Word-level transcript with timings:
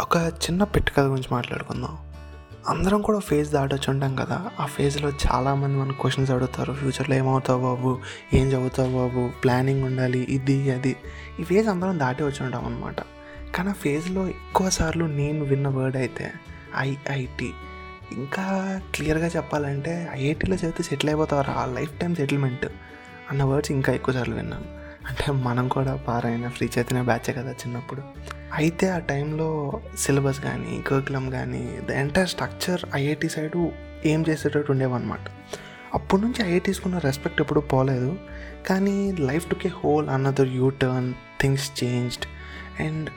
ఒక 0.00 0.16
చిన్న 0.16 0.64
పెట్టుకథ 0.64 1.04
గురించి 1.04 1.28
మాట్లాడుకుందాం. 1.32 1.98
అందరం 2.68 3.02
కూడా 3.02 3.18
ఫేజ్ 3.18 3.52
దాటొచ్చు 3.52 3.92
ఉంటాం 3.92 4.16
కదా. 4.16 4.50
ఆ 4.60 4.66
ఫేజ్లో 4.66 5.10
చాలామంది 5.10 5.78
మన 5.78 5.92
క్వశ్చన్స్ 5.92 6.30
అడుగుతారు. 6.30 6.72
ఫ్యూచర్లో 6.72 7.14
ఏమవుతావు 7.14 7.60
బాబు? 7.60 7.98
ఏం 8.34 8.48
చదువుతావు 8.48 8.90
బాబు? 8.90 9.30
ప్లానింగ్ 9.42 9.84
ఉండాలి. 9.84 10.18
ఇది 10.18 10.72
అది. 10.72 10.96
ఈ 11.40 11.44
ఫేజ్ 11.44 11.68
అందరం 11.68 11.98
దాటి 11.98 12.22
వచ్చి 12.22 12.44
ఉంటాం 12.44 12.66
అనమాట 12.66 13.00
కానీ 13.54 13.68
ఆ 13.68 13.72
ఫేజ్లో 13.72 14.28
ఎక్కువ 14.28 14.70
సార్లు 14.70 15.04
నేను 15.04 15.44
విన్న 15.44 15.68
వర్డ్ 15.68 15.96
అయితే 15.96 16.32
ఐఐటి 16.78 17.52
ఇంకా 18.12 18.80
క్లియర్గా 18.94 19.26
చెప్పాలంటే 19.26 20.08
ఐఐటీలో 20.12 20.56
చదివితే 20.56 20.82
సెటిల్ 20.82 21.10
అయిపోతారు? 21.10 21.50
ఆ 21.50 21.66
లైఫ్ 21.66 22.00
టైం 22.00 22.14
సెటిల్మెంట్ 22.14 22.66
అన్న 23.30 23.44
వర్డ్స్ 23.44 23.72
ఇంకా 23.72 23.92
ఎక్కువ 23.92 24.14
సార్లు 24.14 24.34
విన్నాను. 24.34 24.64
అంటే 25.08 25.32
మనం 25.32 25.68
కూడా 25.68 25.96
పారైన 25.96 26.48
ఫ్రీ 26.48 26.70
చైతన్య 26.78 27.02
బ్యాచే 27.02 27.32
కదా 27.32 27.50
చిన్నప్పుడు. 27.50 28.02
అయితే 28.56 28.88
ఆ 28.88 28.98
టైంలో 28.98 29.80
సిలబస్ 29.98 30.40
కానీ 30.40 30.82
కర్కులం 30.82 31.30
కానీ 31.30 31.78
the 31.88 31.90
entire 31.90 32.28
structure 32.28 32.80
IIT 32.94 33.28
side 33.28 33.72
ఏం 34.04 34.24
చేసేటట్టు 34.28 34.72
ఉండేవన్నమాట. 34.72 35.20
అప్పటి 35.94 36.22
నుంచి 36.22 36.52
ఐఐటీస్కున్న 36.52 36.98
రెస్పెక్ట్ 36.98 37.40
ఎప్పుడు 37.40 37.60
పోలేదు. 37.60 38.16
కానీ 38.68 39.12
life 39.12 39.50
took a 39.50 39.68
whole 39.68 40.08
another 40.08 40.48
U 40.48 40.68
turn 40.68 41.14
things 41.40 41.84
changed 41.84 42.26
and 42.82 43.10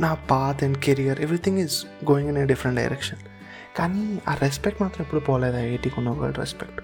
నా 0.00 0.14
path 0.14 0.64
and 0.64 0.78
career 0.78 1.20
everything 1.20 1.58
is 1.58 1.86
going 2.10 2.30
in 2.30 2.38
a 2.38 2.44
different 2.44 2.80
direction 2.80 3.18
కానీ 3.76 4.18
ఆ 4.28 4.34
రెస్పెక్ట్ 4.34 4.82
మాత్రం 4.82 5.04
ఎప్పుడు 5.04 5.20
పోలేదు 5.20 5.56
ఐఐటికి 5.56 5.94
ఉన్న 5.98 6.30
రెస్పెక్ట్ 6.38 6.80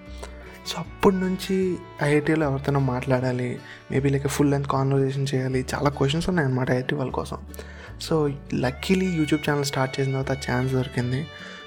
సో 0.66 0.74
అప్పటి 0.78 1.16
నుంచి 1.16 1.78
ఐఐటీలో 2.02 2.46
ఎవరితోనో 2.46 2.80
మాట్లాడాలి 2.80 3.58
maybe 3.90 4.08
like 4.08 4.28
full 4.28 4.50
length 4.50 4.68
conversation 4.68 5.26
చేయాలి. 5.34 5.66
చాలా 5.74 5.90
క్వశ్చన్స్ 5.90 6.28
ఉన్నాయన్నమాట 6.28 6.70
ఐఐటీ 6.70 6.94
వాళ్ళ 6.94 7.12
కోసం. 7.12 7.38
So 8.00 8.30
luckily 8.54 9.06
YouTube 9.06 9.50
channel 9.50 9.64
start 9.64 10.00
చేసిన 10.00 10.12
తర్వాత 10.12 10.50
ఛాన్స్ 10.50 10.74
దొరికింది. 10.74 11.26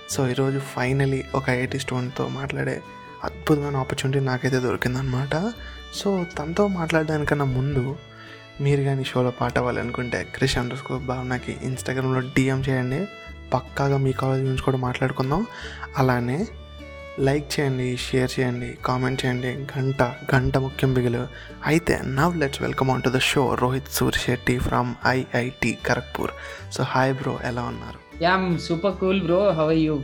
సో 0.10 0.30
ఈరోజు 0.30 0.60
ఫైనలీ 0.60 1.24
ఒక 1.36 1.50
ఐఐటీ 1.50 1.80
స్టూడెంట్తో 1.80 2.28
మాట్లాడే 2.28 2.82
అద్భుతమైన 3.24 3.78
ఆపర్చునిటీ 3.78 4.20
నాకైతే 4.20 4.60
దొరికిందనమాట 4.60 5.54
సో 5.94 6.26
తనతో 6.40 6.68
మాట్లాడడానికన్నా 6.68 7.46
ముందు 7.46 7.96
మీరు 8.62 8.82
కానీ 8.82 9.04
షోలో 9.04 9.32
పాట 9.32 9.58
అవ్వాలనుకుంటే 9.58 10.28
క్రిష్ 10.36 10.58
అండర్ 10.58 10.78
స్కోర్ 10.78 11.04
భావనకి 11.04 11.58
ఇన్స్టాగ్రామ్లో 11.64 12.20
డిఎం 12.20 12.64
చేయండి. 12.70 13.06
పక్కాగా 13.54 13.98
మీ 13.98 14.12
కాలేజ్ 14.12 14.42
గురించి 14.42 14.62
కూడా 14.62 14.78
మాట్లాడుకుందాం. 14.78 15.46
అలానే 15.98 16.48
లైక్ 17.18 17.46
చేయండి 17.54 17.88
షేర్ 17.98 18.32
చేయండి 18.34 18.68
కామెంట్ 18.86 19.22
చేయండి. 19.24 19.52
గంట 19.72 20.02
గంట 20.32 20.58
ముఖ్యం 20.58 20.92
బిగులు 20.94 21.22
అయితే 21.66 21.96
now 22.18 22.36
let's 22.38 22.62
welcome 22.62 22.90
on 22.90 23.02
to 23.02 23.10
the 23.10 23.20
show 23.30 23.44
Rohit 23.62 23.90
Surisetti 23.92 24.56
from 24.60 24.90
IIT 25.14 25.72
Kharagpur 25.88 26.34
so 26.76 26.84
hi 26.92 27.14
bro 27.14 27.34
ఎలా 27.50 27.64
ఉన్నారు? 27.72 28.00
Ya 28.26 28.34
super 28.68 28.96
cool 29.02 29.22
bro 29.22 29.40
how 29.60 29.74
you 29.80 29.96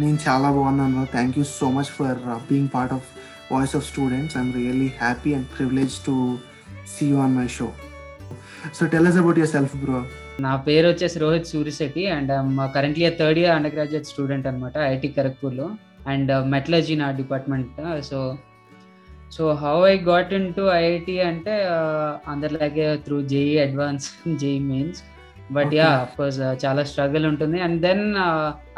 నేను 0.00 0.18
చాలా 0.26 0.48
బాగున్నాను 0.56 1.04
thank 1.12 1.36
you 1.38 1.44
so 1.52 1.68
much 1.76 1.90
for 1.96 2.18
being 2.48 2.70
part 2.74 2.94
of 2.98 3.08
voice 3.52 3.74
of 3.78 3.86
students 3.90 4.34
I'm 4.36 4.52
really 4.58 4.90
happy 5.00 5.30
and 5.38 5.48
privilege 5.54 5.96
to 6.04 6.14
see 6.94 7.06
you 7.10 7.18
on 7.24 7.36
my 7.38 7.46
show 7.56 7.68
so 8.74 8.86
tell 8.86 9.08
us 9.10 9.18
about 9.18 9.38
yourself 9.52 9.76
bro 9.84 10.00
నా 10.40 10.54
పేరు 10.66 10.86
వచ్చేసి 10.90 11.18
Rohit 11.18 11.48
Surisetti 11.52 12.04
and 12.16 12.32
currently 12.74 13.06
third 13.20 13.40
year 13.40 13.54
undergraduate 13.76 14.10
student 14.12 14.48
అనమాట 14.50 14.76
IIT 14.88 15.10
ఖరగ్పూర్లో 15.16 15.66
and 16.06 16.32
metallurgy 16.46 16.96
నా 16.96 17.10
department 17.10 17.80
so 18.10 18.20
so 19.36 19.52
how 19.62 19.74
I 19.86 19.96
got 19.98 20.32
into 20.54 20.62
IIT 20.72 21.16
అంటే 21.20 21.54
అందరిలాగే 22.28 22.86
through 23.06 23.22
JEE 23.22 23.58
advance 23.58 24.06
JEE 24.42 24.58
mains 24.58 25.00
but 25.52 25.74
ya 25.74 26.06
course 26.16 26.40
చాలా 26.64 26.82
struggle 26.84 27.26
ఉంటుంది. 27.26 27.60
అండ్ 27.60 27.78
దెన్ 27.82 28.04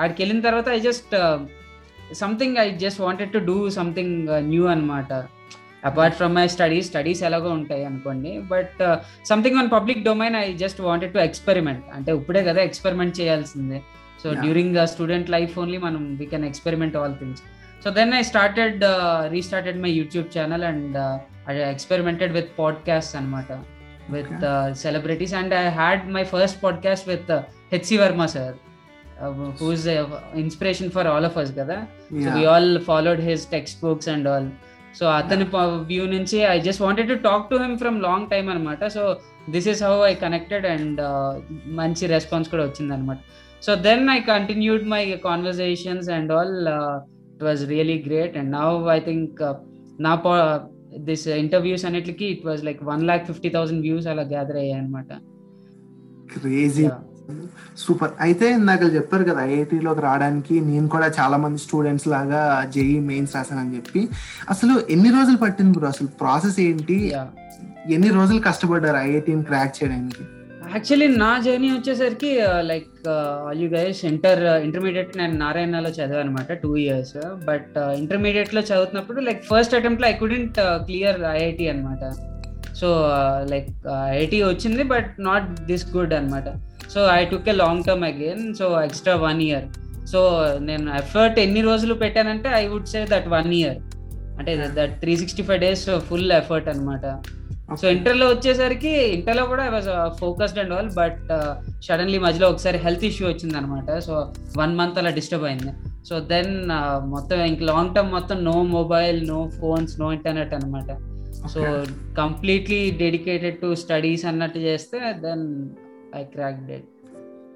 ఆడికి 0.01 0.19
వెళ్ళిన 0.23 0.41
తర్వాత 0.41 0.69
I 0.69 0.79
just 0.79 1.15
something 2.13 2.57
I 2.57 2.67
just 2.71 3.01
wanted 3.01 3.33
to 3.33 3.39
do 3.39 3.57
something 3.71 4.29
new 4.49 4.65
అనమాట 4.67 5.13
apart 5.85 6.17
from 6.17 6.35
my 6.35 6.47
studies 6.47 6.87
studies 6.87 7.23
ఎలాగో 7.23 7.51
ఉంటాయి 7.51 7.85
అనుకోండి. 7.85 8.33
But 8.39 8.83
something 9.27 9.57
on 9.57 9.71
public 9.71 10.05
domain 10.05 10.37
I 10.37 10.53
just 10.53 10.81
wanted 10.81 11.15
to 11.15 11.19
experiment 11.19 11.85
అంటే 11.95 12.13
ఇప్పుడే 12.13 12.43
కదా 12.45 12.63
ఎక్స్పెరిమెంట్ 12.63 13.21
చేయాల్సిందే. 13.21 13.81
So. 14.21 14.29
During 14.43 14.77
student 14.87 15.31
life 15.31 15.59
only 15.59 15.79
మనం 15.79 16.17
we 16.17 16.27
can 16.27 16.45
experiment 16.45 16.97
all 16.97 17.15
things 17.19 17.43
so 17.85 17.91
then 17.91 18.13
I 18.15 18.23
started 18.23 18.83
restarted 19.29 19.79
my 19.83 19.91
YouTube 19.91 20.27
channel 20.37 20.65
and 20.65 20.97
I 21.49 21.55
experimented 21.71 22.33
with 22.33 22.51
podcast 22.59 23.17
అనమాట 23.17 23.51
with 24.11 24.45
celebrities 24.79 25.35
and 25.35 25.55
I 25.55 25.65
had 25.75 26.05
my 26.11 26.25
first 26.33 26.59
podcast 26.63 27.09
with 27.09 27.33
HC 27.73 27.97
Verma 27.99 28.27
sir 28.27 28.55
who's 29.61 29.87
inspiration 30.37 30.91
for 30.91 31.07
all 31.07 31.25
of 31.25 31.39
us 31.39 31.53
కదా. 31.57 31.77
So 32.25 32.31
we 32.37 32.45
all 32.47 32.71
followed 32.81 33.21
his 33.21 33.47
textbooks 33.81 34.09
and 34.09 34.29
all 34.29 34.49
so 34.95 35.07
అతని 35.13 35.45
view 35.87 36.07
నుంచి 36.07 36.39
I 36.47 36.61
just 36.61 36.83
wanted 36.83 37.09
to 37.09 37.19
talk 37.23 37.47
to 37.51 37.57
him 37.57 37.77
from 37.79 38.03
long 38.03 38.27
time 38.31 38.49
అనమాట 38.51 38.87
so 38.89 39.03
this 39.51 39.69
is 39.69 39.83
how 39.83 39.95
I 40.07 40.15
connected 40.17 40.67
and 40.67 41.01
మంచి 41.75 42.07
response 42.07 42.49
కూడా 42.49 42.65
వచ్చింది 42.65 42.95
అనమాట 42.95 43.19
so 43.67 43.75
then 43.75 44.11
I 44.11 44.21
continued 44.21 44.85
my 44.89 45.03
conversations 45.25 46.09
and 46.09 46.33
all 46.33 46.57
it 47.35 47.45
was 47.45 47.69
really 47.69 48.05
great 48.07 48.37
and 48.37 48.53
now 48.53 48.89
I 48.91 48.99
think 49.01 49.43
నా 50.01 50.15
this 50.99 51.29
interviews 51.29 51.85
అన్నిటికి 51.85 52.25
it 52.25 52.47
was 52.47 52.65
like 52.65 52.85
one 52.85 53.07
lakh 53.07 53.27
fifty 53.27 53.49
thousand 53.49 53.81
views 53.81 54.07
అలా 54.07 54.23
gather 54.23 54.57
అయ్యాయి 54.57 54.81
అనమాట 54.83 55.13
crazy 56.35 56.89
super 57.79 58.11
అయితే 58.21 58.53
ఇందాక 58.53 58.95
చెప్పారు 58.95 59.25
కదా 59.25 59.43
ఐఐటిలోకి 59.45 60.01
రావడానికి 60.01 60.61
నేను 60.61 60.89
కూడా 60.89 61.07
చాలా 61.21 61.37
మంది 61.37 61.59
స్టూడెంట్స్ 61.59 62.09
లాగా 62.09 62.41
జేఈ 62.75 62.99
మెయిన్స్ 63.01 63.37
రాశానని 63.37 63.77
చెప్పి. 63.77 64.09
అసలు 64.51 64.75
ఎన్ని 64.91 65.11
రోజులు 65.11 65.37
పట్టింది 65.37 65.79
బ్రో? 65.79 65.89
అసలు 65.89 66.09
ప్రాసెస్ 66.21 66.61
ఏంటి? 66.61 67.13
ఎన్ని 67.91 68.09
రోజులు 68.09 68.41
కష్టపడ్డారు 68.41 68.97
ఐఐటిని 68.97 69.45
క్రాక్ 69.45 69.75
చేయడానికి? 69.79 70.23
యాక్చువల్లీ 70.75 71.07
నా 71.23 71.31
జర్నీ 71.45 71.69
వచ్చేసరికి 71.73 72.31
like 72.69 72.93
you 73.61 73.67
guys 73.75 74.01
inter 74.11 74.43
intermediate 74.67 75.11
నేను 75.21 75.35
నారాయణలో 75.43 75.91
చదివాను 75.97 76.23
అనమాట 76.25 76.53
టూ 76.63 76.71
ఇయర్స్ 76.83 77.17
బట్ 77.49 77.75
ఇంటర్మీడియట్లో 78.03 78.61
చదువుతున్నప్పుడు 78.71 79.21
లైక్ 79.29 79.43
ఫస్ట్ 79.51 79.75
అటెంప్ట్లో 79.79 80.07
ఐ 80.11 80.15
కుడెంట్ 80.23 80.59
క్లియర్ 80.89 81.19
ఐఐటి 81.33 81.67
అనమాట. 81.73 82.03
సో 82.81 82.89
లైక్ 83.53 83.69
ఐఐటి 84.13 84.39
వచ్చింది 84.51 84.85
బట్ 84.95 85.11
నాట్ 85.29 85.49
దిస్ 85.71 85.87
గుడ్ 85.97 86.15
అనమాట. 86.19 86.49
So 86.95 87.03
I 87.19 87.21
took 87.33 87.51
a 87.53 87.57
long 87.63 87.85
term 87.89 88.07
again 88.11 88.43
so 88.61 88.67
extra 88.87 89.17
one 89.27 89.43
year 89.49 89.67
so 90.13 90.21
నేను 90.69 90.89
ఎఫర్ట్ 91.03 91.39
ఎన్ని 91.47 91.61
రోజులు 91.69 91.95
పెట్టానంటే 92.05 92.51
I 92.63 92.65
would 92.73 92.91
say 92.95 93.03
that 93.13 93.29
one 93.37 93.53
year 93.61 93.79
అంటే 94.39 94.53
that 94.79 94.97
three 95.03 95.13
sixty 95.23 95.43
five 95.51 95.63
days 95.67 95.87
full 96.09 96.33
effort 96.41 96.71
అనమాట. 96.75 97.05
So 97.81 97.87
ఇంటర్లో 97.95 98.27
వచ్చేసరికి 98.33 98.93
ఇంటర్లో 99.17 99.45
కూడా 99.53 99.63
I 99.69 99.71
was 99.75 99.89
focused 100.21 100.61
and 100.63 100.73
all 100.77 100.91
but 101.01 101.21
suddenly 101.87 102.19
మధ్యలో 102.25 102.47
ఒకసారి 102.53 102.79
హెల్త్ 102.85 103.05
ఇష్యూ 103.11 103.25
వచ్చింది 103.29 103.57
అనమాట 103.61 103.99
సో 104.07 104.15
వన్ 104.61 104.75
మంత్ 104.81 104.99
అలా 105.03 105.11
డిస్టర్బ్ 105.19 105.47
అయింది. 105.51 105.73
సో 106.09 106.15
దెన్ 106.33 106.53
మొత్తం 107.15 107.41
ఇంక 107.51 107.63
లాంగ్ 107.71 107.95
టర్మ్ 107.95 108.13
మొత్తం 108.17 108.39
no 108.51 108.57
mobile 108.77 109.19
no 109.33 109.41
phones 109.61 109.95
no 110.01 110.09
internet 110.19 110.55
అనమాట. 110.59 110.91
So 111.55 111.61
completely 112.19 112.81
dedicated 113.03 113.59
to 113.63 113.69
studies 113.83 114.25
అన్నట్టు 114.31 114.59
చేస్తే 114.69 114.99
దెన్ 115.27 115.45
ఐ 116.21 116.25
క్రాక్ 116.35 116.63
డెడ్ 116.71 116.87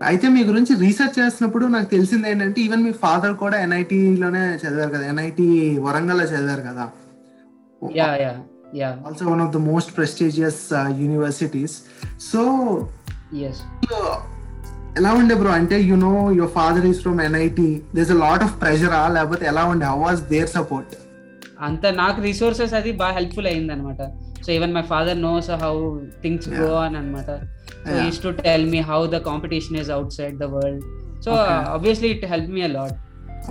అయితే 0.08 0.26
మీ 0.28 0.40
గురించి 0.48 0.72
రీసెర్చ్ 0.84 1.14
చేసినప్పుడు 1.18 1.66
నాకు 1.74 1.88
తెలిసింది 1.94 2.26
ఏంటంటే 2.30 2.60
ఈవెన్ 2.60 2.82
మీ 2.86 2.92
ఫాదర్ 3.04 3.34
కూడా 3.44 3.56
ఎన్ఐటి 3.66 3.98
లోనే 4.22 4.42
చదివారు 4.62 4.92
కదా 4.96 5.04
ఎన్ఐటి 5.12 5.46
వరంగల్లో 5.86 6.24
చదివారు 6.32 6.62
కదా. 6.70 6.84
Ya 7.82 8.08
ya 8.24 8.32
ya 8.74 8.90
also 9.06 9.24
one 9.28 9.40
of 9.40 9.52
the 9.52 9.60
most 9.66 9.90
prestigious 9.96 10.60
universities 11.00 11.76
so 12.28 12.42
yes 13.44 13.62
ఎలా 14.98 15.10
ఉండే 15.14 15.34
బ్రో 15.34 15.50
అంటే 15.52 15.76
you 15.88 15.96
know 16.02 16.12
your 16.32 16.52
father 16.52 16.86
is 16.86 17.00
from 17.02 17.18
NIT 17.22 17.66
this 17.94 18.12
a 18.12 18.18
lot 18.22 18.44
of 18.44 18.54
pressure 18.62 18.94
ఆ 18.94 19.04
లేకపోతే 19.08 19.44
ఎలా 19.46 19.64
ఉండే? 19.72 19.86
హౌ 19.86 19.98
వాస్ 20.02 20.22
దేర్ 20.30 20.50
సపోర్ట్ 20.50 20.94
అంత 21.60 21.86
నాకు 21.98 22.18
రిసోర్సెస్ 22.22 22.74
అది 22.74 22.90
బాగా 22.92 23.14
హెల్ప్ఫుల్ 23.14 23.46
అయింది 23.46 23.72
అనమాట 23.72 24.02
so 24.44 24.52
even 24.52 24.74
my 24.74 24.84
father 24.90 25.18
knows 25.20 25.48
how 25.62 25.74
things 26.22 26.48
go 26.56 26.72
అని 26.80 26.98
అనమాట 26.98 27.30
so 27.80 27.90
Yeah. 27.90 28.04
Is 28.04 28.18
to 28.22 28.30
tell 28.38 28.64
me 28.70 28.80
how 28.88 29.00
the 29.06 29.18
competition 29.26 29.76
is 29.76 29.90
outside 30.12 30.36
the 30.38 30.48
world 30.54 30.84
so. 31.24 31.30
Obviously 31.74 32.08
it 32.14 32.24
help 32.26 32.50
me 32.50 32.62
a lot 32.62 32.96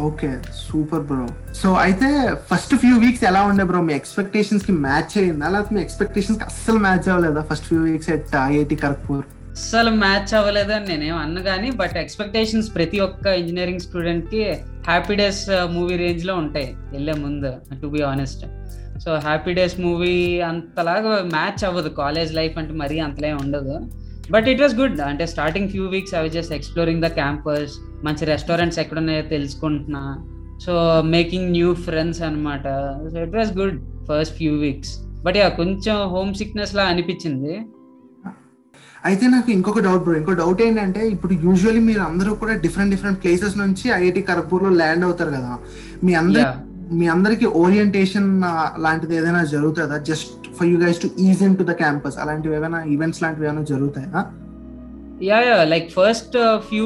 okay 0.03 0.30
super 0.62 1.00
bro 1.01 1.25
so 1.53 1.68
అయితే 1.83 2.07
first 2.50 2.75
few 2.75 2.95
weeks 2.97 3.24
ఎలా 3.24 3.42
ఉండే 3.44 3.63
bro 3.63 3.81
మీ 3.81 3.94
ఎక్స్పెక్టేషన్స్కి 3.94 4.71
match 4.86 5.13
అయిందా? 5.18 5.47
లేకపోతే 5.50 5.75
మీ 5.75 5.81
ఎక్స్పెక్టేషన్స్కి 5.81 6.45
అస్సలు 6.45 6.77
match 6.77 7.07
అవ్వలేదా 7.09 7.42
first 7.42 7.65
few 7.65 7.80
weeks 7.83 8.09
at 8.09 8.36
IIT 8.44 8.75
Kharagpur 8.75 9.24
అస్సలు 9.51 9.89
match 9.95 10.33
అవ్వలేదు 10.33 10.71
అని 10.71 10.88
నేనేం 10.88 11.18
అన్న 11.18 11.39
కానీ 11.42 11.71
బట్ 11.71 11.97
ఎక్స్పెక్టేషన్స్ 11.97 12.75
ప్రతి 12.75 13.00
ఒక్క 13.00 13.25
ఇంజనీరింగ్ 13.42 13.80
స్టూడెంట్కి 13.80 14.42
హ్యాపీ 14.88 15.15
డేస్ 15.15 15.44
మూవీ 15.71 15.97
రేంజ్లో 15.97 16.36
ఉంటాయి. 16.36 16.75
వెళ్ళే 16.94 17.13
ముందు 17.13 17.51
to 17.81 17.88
be 17.88 18.01
honest 18.03 18.44
so 19.06 19.15
Happy 19.18 19.53
Days 19.53 19.80
movie 19.80 20.15
అంతలాగా 20.42 21.21
మ్యాచ్ 21.33 21.63
అవ్వదు. 21.63 21.89
కాలేజ్ 21.89 22.33
లైఫ్ 22.33 22.57
అంటే 22.57 22.74
మరీ 22.74 23.00
అంతలే 23.00 23.33
ఉండదు. 23.33 23.75
బట్ 24.31 24.47
ఇట్ 24.47 24.62
వాస్ 24.62 24.75
గుడ్ 24.75 25.01
అంటే 25.01 25.25
starting 25.25 25.69
few 25.69 25.88
weeks 25.88 26.15
I 26.15 26.27
just 26.30 26.53
exploring 26.53 27.01
the 27.01 27.07
campus 27.07 27.74
మంచి 28.07 28.24
రెస్టారెంట్స్ 28.34 28.80
ఎక్కడ 28.84 28.98
ఉన్నాయో 29.04 29.24
తెలుసుకుంటున్నా. 29.36 30.04
సో 30.66 30.74
మేకింగ్ 31.16 31.48
న్యూ 31.57 31.69
ఫ్రెండ్స్ 31.86 32.22
అనమాట 32.28 32.66
so 33.13 33.18
it 33.25 33.36
was 33.40 33.54
good 33.62 33.80
first 34.10 34.36
few 34.42 34.54
weeks 34.66 34.94
but 35.25 35.38
yeah 35.42 35.48
కొంచెం 35.62 35.98
హోమ్ 36.13 36.34
సిక్నెస్ 36.42 36.75
లా 36.80 36.86
అనిపించింది. 36.94 37.56
అయితే 39.07 39.25
నాకు 39.34 39.50
ఇంకొక 39.56 39.81
డౌట్ 39.88 40.04
బ్రో 40.06 40.13
ఇంకో 40.19 40.34
డౌట్ 40.40 40.62
ఏంటంటే 40.68 41.02
ఇప్పుడు 41.16 41.34
యూజువల్లీ 41.46 41.81
మీరు 41.90 42.02
అందరూ 42.10 42.31
కూడా 42.44 42.54
డిఫరెంట్ 42.63 42.92
డిఫరెంట్ 42.94 43.19
ప్లేసెస్ 43.24 43.57
నుంచి 43.63 43.86
ఐఐటి 43.98 44.22
ఖరగ్పూర్లో 44.30 44.72
ల్యాండ్ 44.80 45.06
అవుతారు 45.07 45.31
కదా. 45.38 45.52
మీ 46.06 46.13
అందరి 46.22 46.46
మీ 47.00 47.06
అందరికి 47.16 47.46
ఓరియంటేషన్ 47.62 48.30
లాంటిది 48.86 49.13
ఏదైనా 49.19 49.44
జరుగుతుందా? 49.54 49.98
Just 50.10 50.31
for 50.57 50.68
you 50.72 50.78
guys 50.84 51.00
to 51.04 51.10
ease 51.28 51.42
into 51.60 51.63
the 51.69 51.74
campus 51.84 52.18
అలాంటివి 52.24 52.56
ఏమైనా 52.60 52.80
ఈవెంట్స్ 52.96 53.22
లాంటివి 53.24 53.48
ఏమైనా 53.50 53.63
జరుగుతాయా? 53.74 54.22
Yeah 55.22 55.38
yeah 55.48 55.64
like 55.64 55.92
first 55.92 56.36
few 56.70 56.86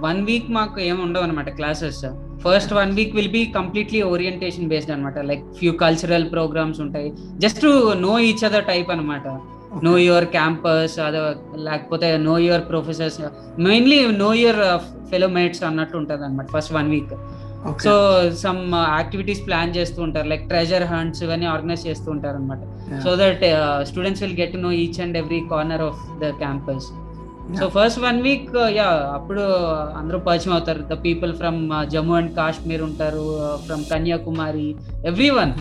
one 0.00 0.26
week 0.26 0.50
మాకు 0.50 0.80
ఏమి 0.80 1.00
ఉండవు 1.02 1.22
అనమాట 1.22 1.48
classes 1.48 2.00
first 2.44 2.72
one 2.72 2.92
week 2.92 3.14
will 3.14 3.28
be 3.28 3.46
completely 3.46 4.02
orientation 4.02 4.68
based 4.68 4.90
అనమాట 4.90 5.18
లైక్ 5.18 5.44
ఫ్యూ 5.58 5.72
కల్చరల్ 5.72 6.30
ప్రోగ్రామ్స్ 6.30 6.80
ఉంటాయి. 6.80 7.08
Just 7.38 7.64
know 8.00 8.18
each 8.18 8.44
other 8.44 8.64
type 8.64 8.90
అనమాట 8.90 9.26
నో 9.82 9.98
యువర్ 9.98 10.24
క్యాంపస్ 10.24 10.98
అదే 10.98 11.20
లేకపోతే 11.56 12.16
know 12.16 12.38
your 12.38 12.64
professors 12.70 13.18
mainly 13.58 14.06
know 14.12 14.34
your 14.34 14.62
fellow 15.10 15.28
mates 15.28 15.62
అన్నట్టు 15.64 15.96
ఉంటుంది 15.96 16.24
అనమాట 16.24 16.46
first 16.56 16.74
one 16.74 16.90
week 16.90 17.14
so 17.78 17.92
some 18.32 18.74
activities 18.98 19.46
plan 19.46 19.74
చేస్తూ 19.76 20.02
ఉంటారు. 20.02 20.28
లైక్ 20.28 20.48
ట్రెజర్ 20.48 20.82
హంట్స్ 20.82 21.22
ఇవన్నీ 21.22 21.46
ఆర్గనైజ్ 21.46 21.86
చేస్తూ 21.86 22.10
ఉంటారు 22.10 22.36
అనమాట 22.36 22.60
so 23.04 23.16
that 23.16 23.44
students 23.90 24.22
will 24.22 24.38
get 24.40 24.56
know 24.56 24.72
each 24.72 25.00
and 25.00 25.16
every 25.16 25.40
corner 25.52 25.82
of 25.82 26.20
the 26.20 26.30
campus 26.30 26.88
so 27.58 27.64
first 27.68 28.00
one 28.00 28.18
week 28.22 28.48
yeah 28.76 28.86
అప్పుడు 29.16 29.42
అందరూ 29.96 30.18
పరిచయం 30.18 30.52
అవుతారు. 30.52 30.82
The 30.90 30.96
people 31.06 31.32
from 31.34 31.58
Jammu 31.94 32.14
and 32.14 32.32
Kashmir 32.34 32.82
ఉంటారు 32.82 33.24
from 33.66 33.84
Kanyakumari 33.92 34.68
every 35.04 35.30
one 35.30 35.52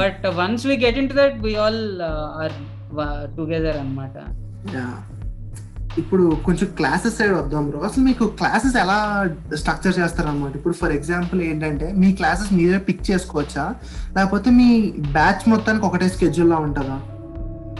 but 0.00 0.24
once 0.38 0.66
we 0.66 0.76
get 0.76 0.98
into 1.08 1.14
that 1.14 1.36
we 1.46 1.52
all 1.56 1.82
are 2.42 2.56
together 3.36 3.78
అనమాట 3.78 4.16
ఇప్పుడు 5.98 6.24
కొంచెం 6.46 6.68
classes 6.78 7.16
side 7.18 7.32
వద్దాం 7.32 7.64
bro 7.68 7.78
అసలు 7.80 8.02
మీకు 8.04 8.24
క్లాసెస్ 8.40 8.76
ఎలా 8.76 8.96
స్ట్రక్చర్ 9.56 9.94
చేస్తారు 10.00 10.28
అనమాట 10.28 10.52
ఇప్పుడు 10.56 10.74
ఫర్ 10.74 10.92
ఎగ్జాంపుల్ 10.92 11.40
ఏంటంటే 11.42 11.86
మీ 11.92 12.08
క్లాసెస్ 12.12 12.52
మీరే 12.52 12.78
పిక్ 12.88 13.10
చేసుకోవచ్చా? 13.10 13.64
లేకపోతే 14.16 14.50
మీ 14.50 14.68
బ్యాచ్ 15.16 15.42
మొత్తానికి 15.48 15.86
ఒకటే 15.86 16.08
స్కెడ్యూల్ 16.08 16.50
లా 16.50 16.58
ఉంటుందా? 16.66 16.98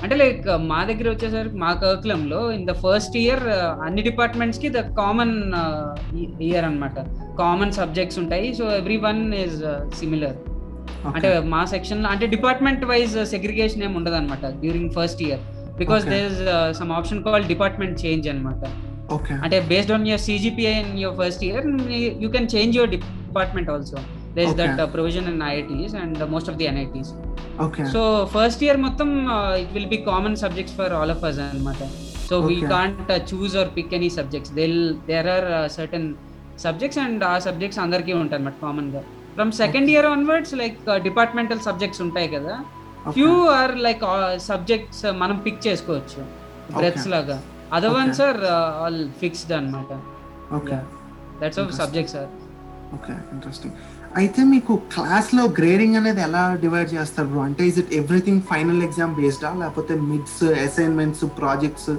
అంటే 0.03 0.15
లైక్ 0.21 0.45
మా 0.71 0.81
దగ్గర 0.89 1.07
వచ్చేసరికి 1.13 1.57
మా 1.63 1.71
కర్కులం 1.83 2.21
లో 2.33 2.41
ఇన్ 2.57 2.67
ద 2.71 2.75
ఫస్ట్ 2.85 3.17
ఇయర్ 3.23 3.43
అన్ని 3.87 4.03
డిపార్ట్మెంట్స్కి 4.09 4.69
ద 4.77 4.81
కామన్ 5.01 5.35
ఇయర్ 6.49 6.67
అన్నమాట. 6.69 6.99
కామన్ 7.43 7.73
సబ్జెక్ట్స్ 7.81 8.19
ఉంటాయి. 8.23 8.49
So 8.59 8.65
every 8.81 8.99
one 9.09 9.23
is 9.45 9.59
similar 10.01 10.37
అంటే 11.09 11.29
మా 11.55 11.63
సెక్షన్లో 11.73 12.09
అంటే 12.15 12.27
డిపార్ట్మెంట్ 12.37 12.85
వైజ్ 12.91 13.17
సెగ్రిగేషన్ 13.35 13.83
ఏమి 13.87 13.97
ఉండదు 14.01 14.17
అనమాట 14.21 14.47
during 14.63 14.93
first 14.99 15.21
year 15.27 15.43
because. 15.81 16.05
There 16.13 16.29
is 16.31 16.41
some 16.81 16.93
option 16.99 17.21
call 17.27 17.45
department 17.55 17.97
change 18.05 18.29
అనమాట 18.35 18.63
అంటే 19.45 19.59
based 19.73 19.93
on 19.97 20.07
your 20.11 20.25
CGPI 20.29 20.73
in 20.85 20.95
your 21.03 21.19
first 21.21 21.45
year 21.49 21.67
you 22.25 22.31
can 22.37 22.49
change 22.55 22.73
your 22.79 22.91
department 22.97 23.71
also 23.75 23.99
Okay. 24.31 24.47
That 24.59 24.81
provision 24.93 25.27
in 25.31 25.43
IITs 25.45 25.95
and 26.01 26.21
most 26.33 26.49
of 26.51 26.59
the 26.59 26.67
NITs 26.71 27.11
so 27.93 28.01
first 28.35 28.63
year 28.67 28.79
మొత్తం 28.85 29.09
it 29.63 29.73
will 29.77 29.91
be 29.93 29.99
common 30.09 30.37
subjects 30.43 30.77
for 30.77 30.93
all 30.93 31.13
of 31.15 31.25
us 31.25 31.39
అనమాట 31.47 31.81
so 32.29 32.37
we. 32.43 32.57
Can't 32.73 33.01
choose 33.31 33.55
or 33.61 33.71
pick 33.77 33.93
any 33.99 34.11
subjects 34.17 34.53
till 34.59 34.81
there 35.09 35.29
are 35.35 35.47
certain 35.77 36.09
subjects 36.65 37.01
and 37.05 37.23
ఆ 37.25 37.35
subjects 37.47 37.81
అందరికీ 37.85 38.13
ఉంటాయి 38.23 38.41
అనమాట 38.41 38.57
కామన్గా 38.63 39.03
from 39.37 39.53
second 39.61 39.91
year 39.93 40.09
onwards 40.13 40.55
like 40.63 40.79
departmental 41.05 41.61
subjects 41.67 42.03
ఉంటాయి 42.07 42.29
కదా. 42.29 42.55
Few 43.13 43.29
are 43.57 43.75
like 43.87 44.03
subjects 44.49 45.05
మనం 45.21 45.37
pick 45.47 45.61
చేసుకోవచ్చు. 45.67 46.21
బ్రెత్స్ 46.79 47.07
లాగా. 47.15 47.37
Other. 47.77 47.95
Ones 47.97 48.21
are 48.27 48.41
all 48.83 49.01
fixed 49.21 49.53
అనమాట 49.59 49.91
okay 50.59 50.79
that's 51.43 51.61
of. 51.63 51.73
Subjects 51.81 52.17
are 52.21 52.31
okay 52.97 53.15
interesting 53.35 53.75
అయితే 54.17 54.43
మీకు 54.53 54.73
క్లాస్లో 54.95 55.43
గ్రేడింగ్ 55.59 55.97
అనేది 55.97 56.21
ఎలా 56.21 56.43
డివైడ్ 56.63 56.91
చేస్తారు 56.95 57.29
బ్రో 57.29 57.41
అంటే 57.41 57.63
is 57.71 57.79
it 57.79 57.93
everything 58.01 58.43
final 58.51 58.83
exam 58.87 59.15
బేస్డా 59.19 59.51
లేకపోతే 59.63 59.95
మిడ్స్ 60.11 60.43
అసైన్మెంట్స్ 60.67 61.25
ప్రాజెక్ట్స్ 61.41 61.91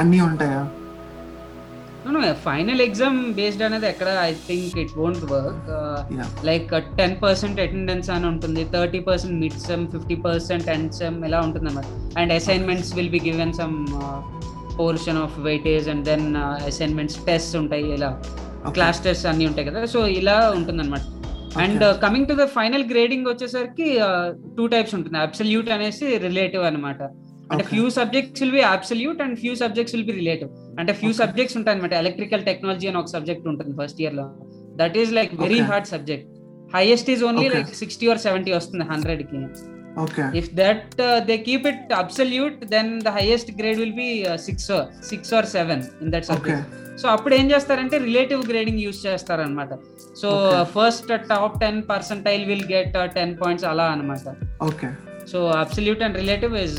అన్నీ 0.00 0.20
ఉంటాయా? 0.20 0.62
ఫైనల్ 2.44 2.80
ఎగ్జామ్ 2.86 3.18
బేస్డ్ 3.38 3.62
అనేది 3.62 3.86
ఎక్కడ 3.90 4.08
I 4.28 4.32
think 4.48 4.76
it 4.82 4.92
won't 5.00 5.24
work. 5.32 5.68
Like 6.48 6.70
ten 7.00 7.16
percent 7.24 7.60
attendance 7.64 8.10
అని 8.10 8.26
ఉంటుంది 8.32 8.62
thirty 8.74 9.00
percent 9.08 9.36
mid 9.44 9.60
sem 9.68 9.84
fifty 9.94 10.16
percent 10.26 10.68
end 10.74 10.92
sem 11.00 11.24
ఇలా 11.28 11.40
ఉంటుంది 11.46 11.68
అన్నమాట 11.70 12.18
and 12.20 12.32
assignments 12.38 12.92
will 12.98 13.12
be 13.16 13.22
given 13.28 13.54
some 13.60 13.76
portion 14.80 15.18
of 15.24 15.38
weightage 15.48 15.88
and 15.94 16.04
then 16.10 16.28
assignments 16.70 17.18
test 17.30 17.56
ఉంటాయి 17.62 17.88
ఇలా. 17.98 18.10
Class 18.76 19.00
test 19.06 19.26
అన్ని 19.32 19.46
ఉంటాయి 19.50 19.68
కదా? 19.70 19.80
సో 19.94 20.00
ఇలా 20.20 20.36
ఉంటుంది 20.58 20.82
అనమాట 20.84 21.02
and 21.64 21.82
coming 22.04 22.28
to 22.30 22.34
the 22.40 22.44
final 22.56 22.84
grading 22.92 23.26
వచ్చేసరికి 23.30 23.88
టూ 24.58 24.64
టైప్స్ 24.74 24.94
ఉంటుంది. 24.98 25.18
అబ్సల్యూట్ 25.26 25.68
అనేసి 25.76 26.06
రిలేటివ్ 26.26 26.64
అనమాట 26.68 27.02
అంటే. 27.52 27.64
Few 27.72 27.86
subjects 27.98 28.42
will 28.42 28.54
be 28.58 28.62
absolute 28.74 29.20
and 29.24 29.36
few 29.42 29.54
subjects 29.62 29.94
will 29.96 30.06
be 30.10 30.14
relative 30.20 30.50
అంటే 30.80 30.92
ఫ్యూ. 31.00 31.10
సబ్జెక్ట్స్ 31.22 31.56
ఉంటాయి 31.60 31.76
అనమాట 31.76 31.94
ఎలక్ట్రికల్ 32.02 32.44
టెక్నాలజీ 32.50 32.88
అని 32.90 33.00
ఒక 33.02 33.10
సబ్జెక్ట్ 33.16 33.46
ఉంటుంది 33.52 33.74
ఫస్ట్ 33.80 34.00
ఇయర్లో. 34.04 34.26
That 34.80 34.96
is 35.02 35.12
like 35.18 35.34
very. 35.44 35.60
Hard 35.70 35.88
subject 35.94 36.28
highest 36.76 37.10
is 37.14 37.24
only. 37.30 37.48
Like 37.56 37.72
sixty 37.82 38.06
or 38.12 38.22
seventy 38.26 38.52
వస్తుంది 38.58 38.86
హండ్రెడ్కి 38.92 39.40
if 40.40 40.50
that 40.60 40.94
they 41.30 41.36
keep 41.48 41.66
it 41.72 41.92
absolute 42.02 42.60
then 42.76 42.92
the 43.06 43.12
highest 43.18 43.50
grade 43.58 43.80
will 43.82 43.98
be 44.04 44.10
six 44.46 44.70
six 45.10 45.32
or 45.40 45.48
seven 45.56 45.82
in 46.04 46.12
that 46.14 46.26
subject 46.30 46.70
so 47.00 47.06
అప్పుడు 47.08 47.34
ఏం 47.34 47.46
చేస్తారంటే 47.50 47.96
relative 47.98 48.42
grading 48.50 48.80
use 48.84 49.00
చేస్తారనమాట 49.06 49.72
so. 50.20 50.28
First 50.74 51.12
top 51.30 51.56
ten 51.60 51.80
percentile 51.90 52.44
will 52.50 52.66
get 52.72 52.96
ten 53.16 53.32
points 53.40 53.66
అలా 53.72 53.86
అనమాట 53.94 54.26
okay. 54.68 54.88
So 55.32 55.38
absolute 55.62 56.02
and 56.06 56.16
relative 56.22 56.54
is 56.64 56.78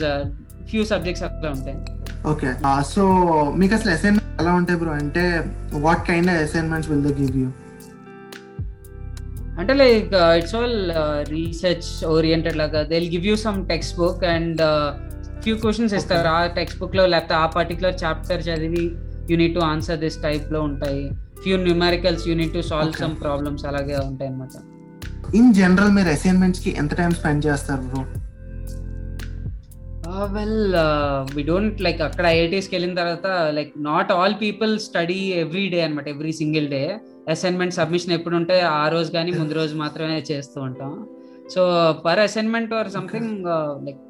few 0.69 0.83
subjects 0.91 1.23
అట్లా 1.23 1.49
ఉంటాయి. 1.55 1.77
Okay. 2.31 2.49
So 2.93 3.03
మీకు 3.61 3.73
అసలు 3.77 3.91
అసైన్మెంట్ 3.97 4.41
ఎలా 4.41 4.53
ఉంటాయి 4.59 4.79
బ్రో? 4.79 4.91
అంటే 5.01 5.23
what 5.85 6.03
kind 6.09 6.31
of 6.33 6.41
assignments 6.47 6.89
will 6.91 7.05
the 7.09 7.13
give 7.21 7.37
you 7.41 7.49
అంటే 9.61 9.73
like 9.81 10.13
it's 10.39 10.55
all 10.59 10.77
research 11.33 11.89
oriented 12.15 12.57
లాగా. 12.61 12.83
They 12.91 12.99
give 13.15 13.25
you 13.29 13.35
some 13.45 13.57
textbook 13.97 14.23
and 14.35 14.61
few 15.43 15.55
questions 15.63 15.93
ఇస్తారు. 15.99 16.27
ఆ 16.37 16.39
టెక్స్ట్ 16.59 16.79
బుక్లో 16.79 17.05
లేకపోతే 17.13 17.35
ఆ 17.41 17.45
పర్టికులర్ 17.57 17.95
చాప్టర్ 18.03 18.41
చదివి 18.47 18.85
you 19.31 19.37
need 19.41 19.55
to 19.57 19.63
answer 19.71 19.99
this 20.05 20.17
టైప్లో 20.27 20.61
ఉంటాయి. 20.69 21.03
Few 21.43 21.55
numericals 21.67 22.25
you 22.29 22.35
need 22.41 22.53
to 22.57 22.63
solve. 22.71 22.93
Some 23.03 23.15
problems 23.23 23.65
అలాగే 23.71 23.95
ఉంటాయి 24.09 24.29
అనమాట 24.31 24.55
ఇన్ 25.39 25.53
జనరల్ 25.59 25.93
మీరు 25.97 26.09
అసైన్మెంట్స్కి 26.17 26.71
ఎంత 26.81 26.93
టైం 26.99 27.11
స్పెండ్ 27.21 27.45
చేస్తారు 27.47 27.83
bro 27.91 28.03
well 30.35 30.75
we 31.35 31.43
don't 31.49 31.79
like 31.85 32.01
అక్కడ 32.07 32.25
ఐఐటీస్కి 32.35 32.73
వెళ్ళిన 32.75 32.93
తర్వాత 32.99 33.27
like 33.57 33.71
not 33.87 34.09
all 34.15 34.35
people 34.41 34.73
study 34.85 35.19
every 35.43 35.63
day 35.73 35.79
అనమాట 35.85 36.07
every 36.13 36.33
single 36.41 36.67
day 36.75 36.81
assignment 37.33 37.75
submission 37.79 38.13
ఎప్పుడు 38.17 38.35
ఉంటే 38.39 38.57
ఆ 38.81 38.83
రోజు 38.95 39.09
కానీ 39.17 39.31
ముందు 39.39 39.53
రోజు 39.59 39.75
మాత్రమే 39.83 40.17
చేస్తూ 40.31 40.59
ఉంటాం. 40.67 40.91
So 41.53 41.61
per 42.05 42.21
assignment 42.27 42.73
or 42.79 42.89
something 42.97 43.47
like 43.87 44.01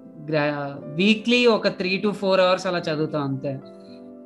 weekly 1.02 1.42
ఒక 1.58 1.68
త్రీ 1.80 1.94
టు 2.04 2.12
ఫోర్ 2.22 2.42
అవర్స్ 2.48 2.68
అలా 2.72 2.82
చదువుతాం 2.90 3.24
అంతే. 3.30 3.54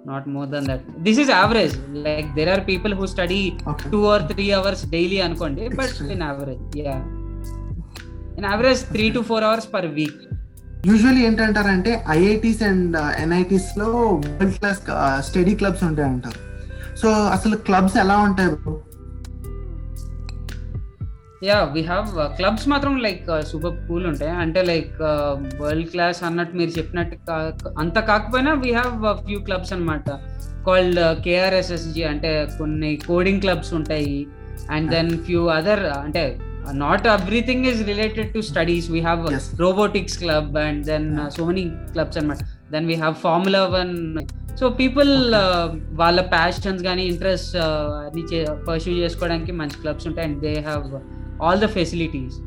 Not 0.07 0.27
more 0.33 0.47
than 0.47 0.65
that 0.65 0.85
this 1.05 1.19
is 1.19 1.31
average 1.33 1.75
like 2.07 2.27
there 2.35 2.49
are 2.49 2.63
people 2.67 2.93
who 2.93 3.07
study 3.13 3.41
two 3.91 4.01
or 4.07 4.25
three 4.31 4.47
hours 4.53 4.83
daily 4.89 5.19
అనుకోండి 5.21 5.63
but. 5.75 5.95
In 6.11 6.23
average 6.23 6.63
yeah 6.81 6.95
in 8.39 8.47
average 8.47 8.81
three 8.91 9.05
to 9.11 9.21
four 9.29 9.43
hours 9.43 9.69
per 9.73 9.87
week 9.97 10.19
usually 10.87 11.21
ఏంటంటారంటే 11.27 11.91
IITs 12.15 12.61
and 12.63 12.95
ఎన్ఐటీస్లో 13.19 13.87
world 14.33 14.57
class 14.59 14.81
study 15.27 15.53
clubs 15.55 15.83
ఉంటాయి 15.83 16.07
అంటారు 16.09 16.39
so 17.01 17.07
అసలు 17.35 17.55
clubs 17.65 17.97
ఎలా 18.03 18.17
ఉంటాయి 18.27 18.51
yeah 21.45 21.57
we 21.73 21.81
have 21.89 22.07
clubs 22.37 22.67
మాత్రం 22.71 22.93
like 23.05 23.25
super 23.49 23.75
cool 23.87 24.05
ఉంటాయి. 24.11 24.31
అంటే 24.43 24.61
లైక్ 24.69 24.93
వరల్డ్ 25.61 25.89
క్లాస్ 25.89 26.19
అన్నట్టు 26.27 26.55
మీరు 26.59 26.71
చెప్పినట్టు 26.77 27.17
అంత 27.83 27.97
కాకపోయినా 28.09 28.53
వీ 28.63 28.71
హ్యావ్ 28.71 28.95
ఫ్యూ 29.27 29.39
క్లబ్స్ 29.47 29.73
అనమాట 29.73 30.09
కాల్డ్ 30.67 30.99
కేఆర్ఎస్ఎస్జి 31.25 32.03
అంటే 32.03 32.31
కొన్ని 32.57 32.91
కోడింగ్ 33.07 33.41
క్లబ్స్ 33.41 33.73
ఉంటాయి. 33.79 34.17
అండ్ 34.75 34.89
దెన్ 34.91 35.11
ఫ్యూ 35.27 35.45
అదర్ 35.57 35.83
అంటే 36.05 36.23
not 36.73 37.05
everything 37.07 37.65
is 37.65 37.81
related 37.91 38.33
to 38.33 38.39
studies 38.49 38.87
we 38.91 39.01
have. 39.01 39.21
Robotics 39.59 40.17
club 40.23 40.57
and 40.57 40.81
then 40.91 41.07
so 41.37 41.45
many 41.45 41.65
clubs 41.93 42.19
అనమాట 42.21 42.39
then 42.71 42.87
we 42.87 42.97
have 43.03 43.15
Formula 43.27 43.63
One 43.77 43.93
so 44.59 44.67
people 44.81 45.11
వాళ్ళ 46.01 46.19
passions 46.33 46.83
కానీ 46.83 47.05
interest 47.11 47.55
అన్ని 47.57 48.23
pursue 48.67 48.91
చేసుకోవడానికి 48.91 49.51
మంచి 49.61 49.77
clubs 49.81 50.07
ఉంటాయి. 50.07 50.27
And 50.29 50.41
they 50.47 50.53
have 50.67 50.87
all 51.43 51.61
the 51.61 51.69
facilities 51.77 52.37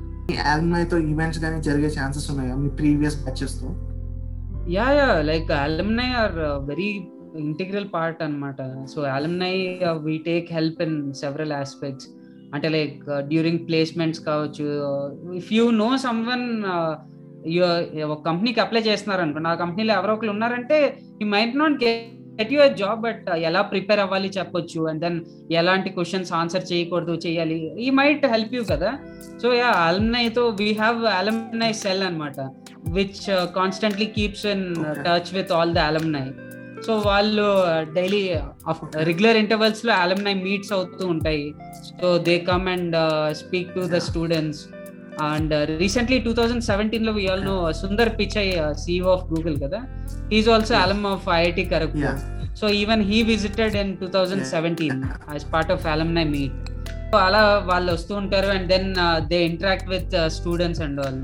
alumni 0.51 0.83
తో 0.91 0.99
events 0.99 1.39
కానీ 1.41 1.63
జరిగే 1.63 1.89
ఛాన్సెస్ 1.99 2.31
ఉన్నాయా? 2.31 2.55
మీ 2.55 2.69
previous 2.69 3.17
బ్యాచెస్తో? 3.25 3.69
Yeah 4.69 4.87
yeah 4.91 5.23
like 5.23 5.51
alumni 5.51 6.09
are 6.13 6.37
very 6.67 6.89
integral 7.39 7.89
part 7.95 8.23
అనమాట 8.23 8.61
so 8.95 9.03
alumni 9.03 9.81
we 10.07 10.19
take 10.19 10.53
help 10.53 10.83
in 10.83 11.15
several 11.15 11.53
aspects 11.53 12.09
అంటే 12.55 12.69
లైక్ 12.69 13.01
డ్యూరింగ్ 13.29 13.67
ప్లేస్మెంట్స్ 13.69 14.21
కావచ్చు. 14.21 14.67
If 15.35 15.53
you 15.53 15.71
know 15.71 15.97
some 15.97 16.23
one 16.27 16.47
ఒక 18.11 18.21
కంపెనీకి 18.27 18.61
అప్లై 18.61 18.81
చేస్తున్నారు 18.81 19.23
అనుకోండి 19.23 19.49
ఆ 19.49 19.55
కంపెనీలో 19.55 19.95
ఎవరో 19.95 20.15
ఒకరు 20.15 20.31
ఉన్నారంటే 20.31 20.79
he 21.23 21.25
might 21.25 21.57
not 21.57 21.85
get 21.85 22.20
you 22.53 22.69
job 22.81 23.01
but 23.01 23.29
ఎలా 23.37 23.63
ప్రిపేర్ 23.63 24.01
అవ్వాలి 24.01 24.29
చెప్పొచ్చు. 24.39 24.89
అండ్ 24.89 25.01
దెన్ 25.01 25.19
ఎలాంటి 25.53 25.91
క్వశ్చన్స్ 25.91 26.33
ఆన్సర్ 26.33 26.65
చేయకూడదు 26.73 27.15
చేయాలి. 27.27 27.57
ఈ 27.87 27.91
మైట్ 27.91 28.27
హెల్ప్ 28.27 28.55
యూ 28.55 28.63
కదా. 28.65 28.93
సో 29.43 29.55
యా 29.55 29.71
అలమ్నైతో 29.87 30.49
వీ 30.61 30.73
హ్యావ్ 30.73 31.05
అలమ్నై 31.05 31.73
సెల్ 31.73 32.03
అనమాట 32.03 32.41
which 32.89 33.23
constantly 33.57 34.07
keeps 34.07 34.47
in. 34.47 34.65
Touch 35.09 35.35
with 35.35 35.53
all 35.53 35.75
the 35.75 35.79
alumni 35.79 36.29
so 36.87 36.93
వాళ్ళు 37.07 37.47
డైలీ 37.95 38.35
రెగ్యులర్ 38.97 39.37
ఇంటర్వెల్స్లో 39.37 39.93
అలమ్నై 39.93 40.35
మీట్స్ 40.35 40.73
అవుతూ 40.73 41.07
ఉంటాయి. 41.07 41.55
So 42.01 42.19
they 42.19 42.39
come 42.39 42.69
and 42.69 42.97
speak 43.35 43.75
to 43.75 43.81
the. 43.81 43.99
Students 44.09 44.63
and 45.29 45.55
recently 45.79 46.19
two 46.19 46.33
thousand 46.33 46.65
సెవెంటీన్లో 46.65 47.13
all 47.33 47.45
know 47.45 47.73
Sundar 47.73 48.19
Pichai 48.19 48.47
CEO 48.75 49.11
of 49.13 49.25
Google 49.25 49.57
కదా. 49.63 49.81
Is 50.33 50.49
also. 50.49 50.75
Alum 50.75 51.07
of 51.07 51.29
IIT. 51.33 51.65
Kharagpur 51.65 52.19
so 52.55 52.69
even 52.69 53.03
he 53.05 53.23
visited 53.23 53.77
in 53.77 53.97
two 53.97 54.07
thousand 54.07 54.47
seventeen 54.47 55.03
as 55.33 55.53
part 55.53 55.73
of 55.73 55.87
alumni 55.87 56.25
meet 56.25 56.71
so 57.13 57.19
అలా 57.19 57.43
వాళ్ళు 57.67 57.93
వస్తూ 57.93 58.17
ఉంటారు 58.17 58.47
and 58.47 58.69
then 58.69 58.89
they 59.29 59.45
interact 59.45 59.89
with 59.89 60.15
students 60.29 60.81
and 60.81 61.01
all 61.01 61.21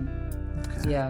yeah 0.92 1.04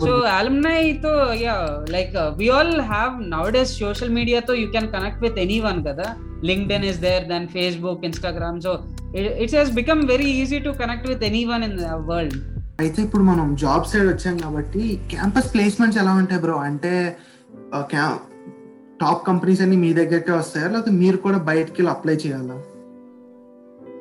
so 0.00 0.12
alumni 0.38 0.92
తో 1.02 1.12
yeah 1.34 1.56
like 1.90 2.14
we 2.38 2.48
all 2.48 2.80
have 2.80 3.22
nowadays 3.52 3.78
social 3.78 4.10
మీడియాతో 4.10 4.54
you 4.54 4.70
can 4.70 4.88
connect 4.92 5.22
with 5.22 5.38
any 5.38 5.60
one 5.60 5.84
కదా. 5.86 6.06
LinkedIn 6.72 6.84
is 6.84 7.00
there 7.00 7.24
then 7.24 7.48
Facebook 7.48 8.04
Instagram 8.04 8.60
so 8.60 8.72
it's 9.14 9.54
has 9.54 9.70
become 9.70 10.06
very 10.06 10.24
easy 10.24 10.58
to 10.58 10.70
connect 10.70 11.08
with 11.08 11.24
any 11.24 11.44
one 11.44 11.64
in 11.64 11.78
world 11.94 12.36
అయితే 12.80 13.02
ఇప్పుడు 13.02 13.22
మనం 13.22 13.54
job 13.54 13.86
side 13.86 14.08
వచ్చాం 14.08 14.36
కాబట్టి 14.36 15.00
campus 15.10 15.52
placements 15.52 15.98
ఎలా 15.98 16.12
ఉంటాయి 16.12 16.40
bro 16.40 16.56
అంటే 16.58 17.16
టాప్ 19.00 19.26
కంపెనీస్ 19.26 19.60
అన్ని 19.60 19.76
మీ 19.76 19.92
దగ్గరకే 19.92 20.32
వస్తాయా? 20.32 20.68
లేకపోతే 20.68 20.90
మీరు 20.90 21.16
కూడా 21.16 21.38
బయటకి 21.38 21.86
అప్లై 21.86 22.14
చేయాలా? 22.14 22.54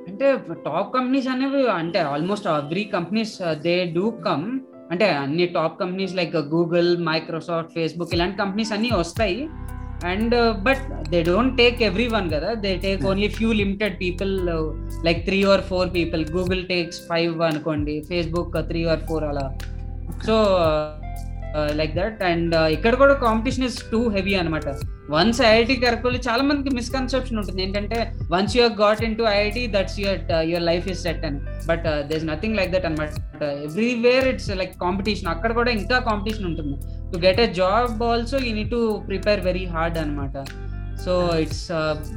అంటే 0.08 0.38
టాప్ 0.66 0.94
కంపెనీస్ 0.94 1.28
అనేవి 1.28 1.70
అంటే 1.70 2.00
almost 2.00 2.48
every 2.48 2.84
companies 2.84 3.42
they 3.62 3.86
do 3.86 4.10
come 4.12 4.60
అంటే 4.92 5.10
అన్ని 5.10 5.46
top 5.46 5.80
companies 5.80 6.16
like 6.16 6.36
Google 6.36 6.98
Microsoft 7.06 7.72
Facebook 7.72 8.14
ఇలాంటి 8.14 8.38
కంపెనీస్ 8.38 8.74
అన్ని 8.74 8.90
వస్తాయి. 8.94 9.50
And 10.04 10.64
but 10.64 11.10
they 11.10 11.24
don't 11.24 11.58
take 11.58 11.84
every 11.84 12.08
one 12.08 12.30
కదా? 12.30 12.54
They 12.54 12.76
take. 12.76 13.06
Only 13.06 13.28
few 13.28 13.52
limited 13.52 14.02
people 14.02 14.50
like 15.06 15.26
three 15.26 15.44
or 15.44 15.62
four 15.62 15.94
people 15.96 16.26
Google 16.32 16.66
takes 16.66 17.00
five 17.10 17.42
అనుకోండి 17.42 18.04
Facebook 18.10 18.68
three 18.68 18.86
or 18.86 19.00
four 19.00 19.24
అలా. 19.24 19.54
So 20.28 20.36
like 21.80 21.94
that 22.00 22.22
and 22.32 22.56
ఇక్కడ 22.76 22.94
కూడా 23.02 23.16
competition 23.26 23.66
is 23.70 23.78
too 23.94 24.02
heavy 24.16 24.34
అనమాట 24.42 24.68
once 25.16 25.40
IIT 25.50 25.76
కరకులు 25.84 26.20
చాలా 26.28 26.44
మందికి 26.50 26.72
misconception 26.76 27.38
ఉంటుంది. 27.42 27.62
ఏంటంటే 27.66 27.98
once 28.34 28.54
you 28.58 28.64
got 28.84 29.02
into 29.20 29.24
IIT 29.34 29.64
that's 29.76 29.98
your 30.04 30.22
your 30.52 30.66
life 30.70 30.88
is 30.94 31.02
set 31.08 31.26
అని 31.30 31.40
but 31.70 31.86
there's 32.12 32.26
nothing 32.32 32.58
like 32.60 32.72
that 32.76 32.88
అనమాట 32.90 33.10
ఎవ్రీవేర్ 33.68 34.28
ఇట్స్ 34.34 34.50
లైక్ 34.62 34.74
కాంపిటీషన్ 34.86 35.30
అక్కడ 35.34 35.52
కూడా 35.60 35.72
ఇంకా 35.80 36.00
కాంపిటీషన్ 36.10 36.48
ఉంటుంది. 36.52 36.76
To 37.14 37.20
get 37.28 37.42
a 37.46 37.50
job 37.62 38.04
also 38.12 38.40
you 38.48 38.54
need 38.60 38.74
to 38.78 38.82
prepare 39.12 39.44
very 39.50 39.66
hard 39.76 40.00
అనమాట 40.04 40.36
so 41.06 41.14
it's 41.46 41.66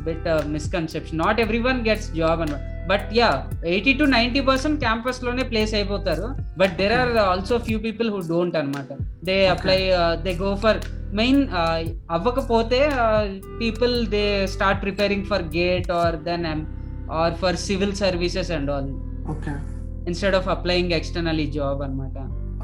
bit 0.08 0.26
misconception 0.56 1.18
not 1.24 1.40
every 1.46 1.62
one 1.68 1.80
gets 1.88 2.10
job 2.20 2.42
అనమాట 2.46 2.64
but 2.90 3.08
yeah 3.12 3.28
eighty 3.72 3.92
to 4.00 4.04
ninety 4.14 4.40
percent 4.48 4.78
క్యాంపస్లోనే 4.84 5.42
place 5.50 5.72
అయిపోతారు. 5.74 6.26
But 6.60 6.74
there 6.80 6.94
are 6.98 7.12
also 7.24 7.58
few 7.66 7.78
people 7.86 8.08
who 8.10 8.20
don't 8.30 8.56
అనమాట 8.60 8.90
they 9.28 9.36
apply 9.54 9.78
they 10.24 10.32
go 10.42 10.50
for 10.64 10.78
main 11.12 11.40
అవ్వకపోతే 12.16 12.80
people 13.60 13.94
they 14.16 14.24
start 14.54 14.82
preparing 14.82 15.26
for 15.26 15.44
GATE 15.56 15.90
or 16.00 16.16
then 16.28 16.46
or 17.20 17.36
for 17.42 17.58
civil 17.66 17.94
services 18.02 18.52
and 18.58 18.70
all 18.70 18.90
okay 19.34 19.54
instead 20.06 20.36
of 20.40 20.48
applying 20.48 20.92
external 20.92 21.40
ఈ 21.40 21.48
job 21.50 21.82
అనమాట 21.82 22.18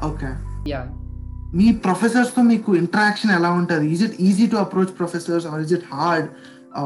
okay 0.05 0.31
yeah 0.69 0.81
మీ 1.53 1.67
ప్రొఫెసర్స్తో 1.83 2.41
మీకు 2.43 2.69
interaction 2.75 3.31
ఎలా 3.31 3.49
ఉంటుంది? 3.59 3.85
Is 3.93 4.03
it 4.03 4.15
easy 4.21 4.45
to 4.47 4.55
approach 4.55 4.93
professors 4.97 5.45
or 5.51 5.61
is 5.61 5.73
it 5.73 5.85
hard 5.93 6.27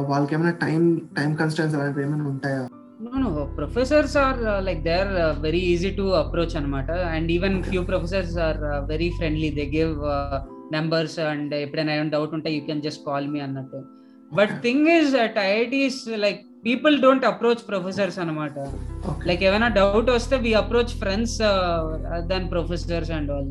వాళ్ళకి 0.09 0.33
ఏమైనా 0.35 0.53
time 0.63 0.81
time 1.17 1.31
constraints 1.35 1.73
అలాంటివి 1.75 2.03
ఏమైనా 2.05 2.25
ఉంటాయా? 2.29 2.63
No, 2.99 3.11
no. 3.13 3.45
Professors 3.55 4.15
are 4.17 4.39
uh, 4.45 4.61
like 4.61 4.83
they're 4.83 5.17
uh, 5.17 5.33
very 5.35 5.59
easy 5.71 5.91
to 5.95 6.05
approach, 6.13 6.53
anamata. 6.53 6.97
And 7.15 7.31
even 7.31 7.59
Okay. 7.59 7.69
few 7.71 7.83
professors 7.85 8.35
are 8.37 8.59
uh, 8.71 8.85
very 8.85 9.09
friendly. 9.11 9.49
They 9.51 9.67
give 9.67 9.93
uh, 10.15 10.39
numbers 10.75 11.13
and 11.27 11.53
ఎప్పుడైనా 11.65 11.93
ఏమైనా 11.97 12.11
doubt 12.15 12.33
ఉంటే 12.37 12.49
you 12.55 12.61
can 12.69 12.81
just 12.87 13.01
call 13.07 13.27
me 13.33 13.39
అన్నట్టు 13.45 13.79
but. 14.31 14.51
Thing 14.65 14.87
is 14.97 15.13
at 15.25 15.37
IITs 15.45 16.01
like 16.25 16.41
people 16.67 16.95
don't 17.05 17.25
approach 17.31 17.63
professors 17.71 18.19
అనమాట 18.23 18.57
like 19.29 19.43
ఏమైనా 19.49 19.69
doubt 19.79 20.11
వస్తే 20.17 20.37
we 20.45 20.51
approach 20.63 20.93
friends 21.03 21.37
then 22.33 22.47
professors 22.55 23.11
and 23.19 23.31
all 23.37 23.49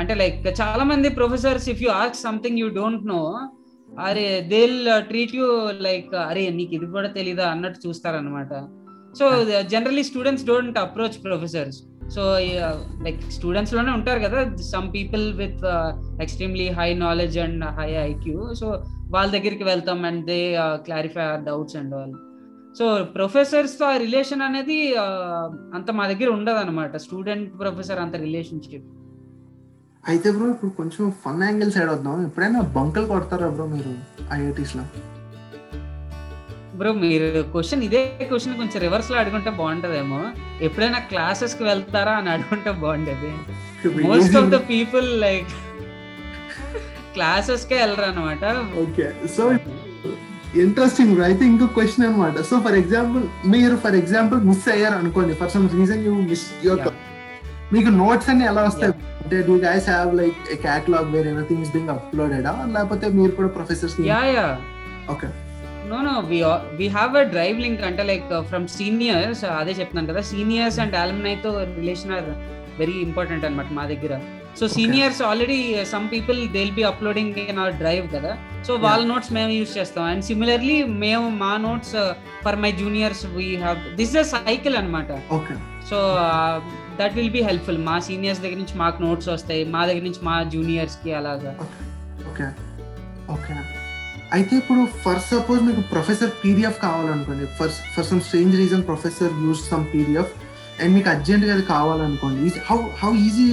అంటే 0.00 0.14
like 0.22 0.40
చాలా 0.62 0.86
మంది 0.92 1.08
professors 1.20 1.68
if 1.74 1.80
you 1.84 1.92
ask 2.00 2.18
something 2.26 2.60
you 2.62 2.68
don't 2.80 3.06
know 3.14 3.22
అరే 4.08 4.26
they'll 4.54 4.78
treat 5.12 5.36
you 5.38 5.46
like 5.88 6.10
అరే 6.30 6.42
నీకు 6.58 6.72
ఇది 6.78 6.86
కూడా 6.96 7.08
తెలీదా 7.20 7.46
అన్నట్టు 7.54 7.78
చూస్తారనమాట 7.86 8.52
so 9.14 9.26
generally 9.70 10.04
students 10.04 10.44
don't 10.44 10.78
approach 10.78 11.18
professors 11.24 11.78
so 12.14 12.22
like 13.02 13.18
స్టూడెంట్స్లోనే 13.30 13.92
ఉంటారు 13.92 14.20
కదా. 14.20 14.38
Some 14.70 14.86
people 14.94 15.24
with 15.34 15.64
extremely 16.20 16.68
high 16.78 16.88
knowledge 17.02 17.36
and 17.38 17.64
high 17.78 17.90
IQ 18.04 18.38
so 18.54 18.68
వాళ్ళ 19.10 19.28
దగ్గరికి 19.30 19.64
వెళ్తాం 19.64 20.00
and 20.04 20.22
they 20.26 20.38
clarify 20.86 21.24
our 21.24 21.42
doubts 21.42 21.76
and 21.76 21.94
all 21.94 22.14
so 22.74 22.86
ప్రొఫెసర్స్తో 23.14 23.84
ఆ 23.86 23.96
రిలేషన్ 23.96 24.42
అనేది 24.42 24.78
uh, 24.96 25.44
అంత 25.76 25.90
మా 25.90 26.06
దగ్గర 26.12 26.28
ఉండదు 26.30 26.58
అనమాట 26.64 26.96
స్టూడెంట్ 27.06 27.48
ప్రొఫెసర్ 27.60 28.00
అంత 28.04 28.16
రిలేషన్షిప్ 28.16 28.88
అయితే 30.04 30.28
బ్రో 30.30 30.46
ఇప్పుడు 30.50 30.72
కొంచెం 30.76 31.04
ఫన్ 31.24 31.42
యాంగిల్ 31.42 31.72
సైడ్ 31.72 31.90
వద్దాం 31.90 32.20
ఎప్పుడైనా 32.26 32.60
బంకలు 32.76 33.06
కొడతారా 33.06 33.48
బ్రో 33.48 33.66
మీరు 33.66 33.94
ఐఐటీస్లో 34.34 34.84
బ్రో 36.78 36.90
మీరు 37.04 37.28
క్వశ్చన్ 37.52 37.82
ఇదే 37.86 38.00
క్వశ్చన్ 38.30 38.58
కొంచెం 38.60 38.78
రివర్స్లో 38.84 39.16
అడుగుంటే 39.20 39.50
బాగుంటదేమో. 39.60 40.20
ఎప్పుడైనా 40.66 40.98
క్లాసెస్కి 41.10 41.64
వెళ్తారా 41.70 42.12
అని 42.20 42.30
అడుగుంటే 42.34 42.70
బాగుండేది. 42.82 43.30
Most 44.06 44.36
of 44.40 44.50
the 44.54 44.60
people 44.72 45.08
like 45.24 45.50
classes 47.16 47.64
కే 47.70 47.76
వెళ్ళరు 47.82 48.06
అనమాట 48.10 48.44
ఓకే 48.84 49.06
సో 49.36 49.44
ఇంట్రెస్టింగ్ 50.64 51.18
అయితే 51.28 51.42
ఇంకో 51.52 51.66
క్వశ్చన్ 51.76 52.04
అనమాట 52.08 52.40
సో 52.50 52.56
ఫర్ 52.66 52.76
ఎగ్జాంపుల్ 52.82 53.24
మీరు 53.54 53.74
ఫర్ 53.84 53.96
ఎగ్జాంపుల్ 54.02 54.40
మిస్ 54.50 54.68
అయ్యారు 54.74 54.96
అనుకోండి. 55.02 55.32
For 55.40 55.50
some 55.54 55.66
reason 55.80 56.02
you 56.06 56.14
miss 56.30 56.46
your. 56.66 56.94
మీకు 57.74 57.90
నోట్స్ 58.02 58.28
అన్ని 58.32 58.44
ఎలా 58.50 58.62
వస్తాయి? 58.68 58.92
అంటే 59.22 59.36
do 59.48 59.54
guys 59.66 59.88
have 59.92 60.10
like 60.20 60.38
catalogue 60.66 61.10
where 61.14 61.28
anything 61.32 61.62
is 61.66 61.72
being 61.76 61.90
uploaded 61.96 62.48
లేకపోతే 62.76 63.06
మీరు 63.18 63.32
కూడా 63.40 63.50
professors 63.58 63.96
yeah 64.12 64.22
yeah 64.36 64.46
okay 65.14 65.28
no 65.92 65.98
no 66.08 66.14
we 66.78 66.86
have 66.96 67.12
a 67.22 67.24
drive 67.34 67.58
link 67.64 67.82
అంటే 67.88 68.02
లైక్ 68.10 68.30
ఫ్రమ్ 68.50 68.66
సీనియర్స్ 68.78 69.44
అదే 69.60 69.72
చెప్తున్నాను 69.78 70.10
కదా 70.12 70.22
సీనియర్స్ 70.32 70.78
అండ్ 70.84 70.96
ఆల్మనై 71.02 71.36
తో 71.46 71.52
రిలేషన్ 71.80 72.12
ఆర్ 72.18 72.28
వెరీ 72.80 72.96
ఇంపార్టెంట్ 73.06 73.44
అనమాట 73.46 73.70
మా 73.78 73.84
దగ్గర. 73.92 74.14
So 74.58 74.64
seniors 74.76 75.20
already 75.28 75.58
some 75.92 76.06
people 76.12 76.38
they 76.54 76.60
will 76.62 76.76
be 76.78 76.84
uploading 76.90 77.36
in 77.50 77.60
our 77.62 77.76
drive 77.82 78.06
కదా. 78.14 78.32
So 78.66 78.72
వాళ్ళ 78.84 79.02
నోట్స్ 79.10 79.30
మేము 79.36 79.50
యూజ్ 79.58 79.72
చేస్తాం. 79.78 80.04
అండ్ 80.12 80.24
సిమిలర్లీ 80.28 80.76
మేము 81.04 81.26
మా 81.42 81.52
notes 81.66 81.94
for 82.44 82.58
my 82.64 82.72
juniors 82.82 83.24
we 83.38 83.48
have 83.64 83.80
this 84.00 84.14
a 84.22 84.26
cycle 84.34 84.76
అనమాట 84.80 85.10
so 85.90 85.98
that 87.00 87.16
will 87.18 87.34
be 87.38 87.44
helpful 87.50 87.82
మా 87.90 87.96
seniors 88.08 88.42
దగ్గర 88.44 88.58
నుంచి 88.62 88.78
మాకు 88.84 89.00
నోట్స్ 89.08 89.30
వస్తాయి 89.34 89.64
మా 89.76 89.82
దగ్గర 89.90 90.04
నుంచి 90.08 90.24
మా 90.30 90.36
జూనియర్స్కి 90.54 91.12
అలాగా. 91.20 91.54
ఓకే 92.30 92.48
ఓకే 93.36 93.54
అయితే 94.36 94.56
ఇప్పుడు 94.56 94.80
ఫర్ 95.04 95.20
సపోజ్ 95.30 95.60
మీకు 95.68 95.82
professor 95.92 96.32
PDF 96.42 96.78
కావాలనుకోండి 96.86 97.44
for 97.58 97.72
for 97.94 98.06
some 98.10 98.20
strange 98.20 98.54
reason 98.56 98.82
professor 98.82 99.32
use 99.44 99.60
some 99.70 99.84
PDF 99.94 100.32
and 100.82 100.92
మీకు 100.96 101.08
అర్జెంట్గా 101.08 101.52
అది 101.52 101.64
కావాలనుకోండి 101.74 102.50
how 102.70 102.78
how 103.02 103.10
easy 103.26 103.46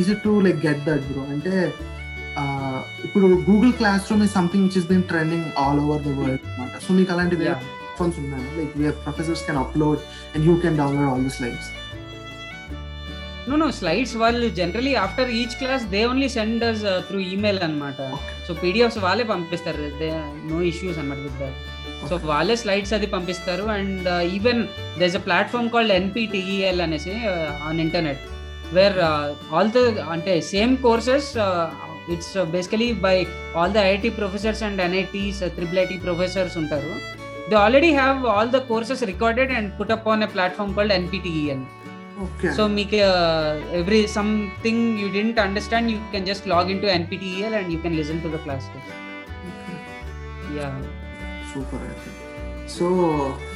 easy 0.00 0.14
to 0.24 0.32
like 0.46 0.58
get 0.66 0.82
that 0.88 1.04
bro? 1.10 1.22
అంటే 1.34 1.54
ఇప్పుడు 3.06 3.26
Google 3.48 3.72
classroom 4.10 4.22
is 4.26 4.32
something 4.32 4.64
which 4.66 4.78
is 4.82 4.88
being 4.92 5.02
trending 5.02 5.46
all 5.64 5.80
over 5.84 6.02
the 6.02 6.12
world 6.18 6.44
అనమాట 6.50 6.74
so 6.86 6.94
మీకు 6.94 7.12
అలాంటి. 7.14 7.36
Platforms 7.36 8.18
ఉన్నాయి? 8.24 8.46
Like 8.58 8.74
where 8.82 8.96
professors 9.06 9.42
can 9.46 9.60
upload 9.64 10.00
and 10.34 10.44
you 10.48 10.56
can 10.64 10.76
download 10.82 11.10
all 11.12 11.24
the 11.24 11.34
slides 11.38 11.68
no 13.48 13.56
no 13.62 13.66
slides 13.78 14.14
వాళ్ళు 14.22 14.46
generally 14.58 14.90
after 15.02 15.28
each 15.40 15.54
class 15.60 15.84
they 15.92 16.00
only 16.10 16.28
send 16.34 16.62
us 16.68 16.82
through 17.08 17.18
email 17.34 17.60
అన్నమాట. 17.66 17.98
So 18.46 18.50
PDFs 18.62 18.98
వాళ్ళే 19.04 19.24
పంపిస్తారు. 19.30 19.84
They 20.00 20.08
no 20.50 20.58
issues 20.70 20.98
అన్నమాట 21.02 21.20
with 21.26 21.38
that 21.42 21.58
so 22.10 22.16
వాళ్ళే 22.30 22.56
slides 22.62 22.92
అది 22.96 23.08
పంపిస్తారు. 23.14 23.64
And 23.76 24.08
even 24.38 24.60
there's 25.02 25.16
a 25.20 25.22
platform 25.28 25.70
called 25.74 25.94
NPTEL 26.00 26.82
అనేసి 26.86 27.14
on 27.68 27.80
internet 27.86 28.22
where 28.76 28.98
all 29.54 29.72
the 29.78 29.84
అంటే 30.16 30.34
same 30.52 30.74
courses 30.86 31.30
it's 32.14 32.34
basically 32.56 32.90
by 33.06 33.16
all 33.60 33.74
the 33.78 33.80
IIT 33.88 34.12
professors 34.20 34.62
and 34.68 34.82
NITs 34.88 35.42
triple 35.56 35.80
IT 35.86 35.98
professors 36.06 36.56
ఉంటారు. 36.62 36.92
They 37.50 37.56
already 37.64 37.90
have 38.00 38.18
all 38.36 38.52
the 38.56 38.60
courses 38.70 39.02
recorded 39.14 39.52
and 39.58 39.68
put 39.80 39.92
up 39.96 40.08
on 40.14 40.24
a 40.28 40.30
platform 40.36 40.72
called 40.78 40.94
NPTEL 41.00 41.64
so 42.56 42.66
మీకు 42.66 42.96
every 43.80 44.06
something 44.06 44.84
you 44.98 45.08
didn't 45.16 45.38
understand 45.46 45.90
you 45.90 45.98
can 46.12 46.26
just 46.26 46.48
log 46.48 46.70
in 46.74 46.80
to 46.80 46.86
NPTEL 46.98 47.54
and 47.54 47.70
you 47.72 47.78
can 47.80 47.96
listen 47.96 48.22
to 48.22 48.28
the 48.28 48.40
class 48.44 48.68
yeah 50.58 50.68
super 51.52 51.84
అయితే 51.88 52.10
so 52.76 52.86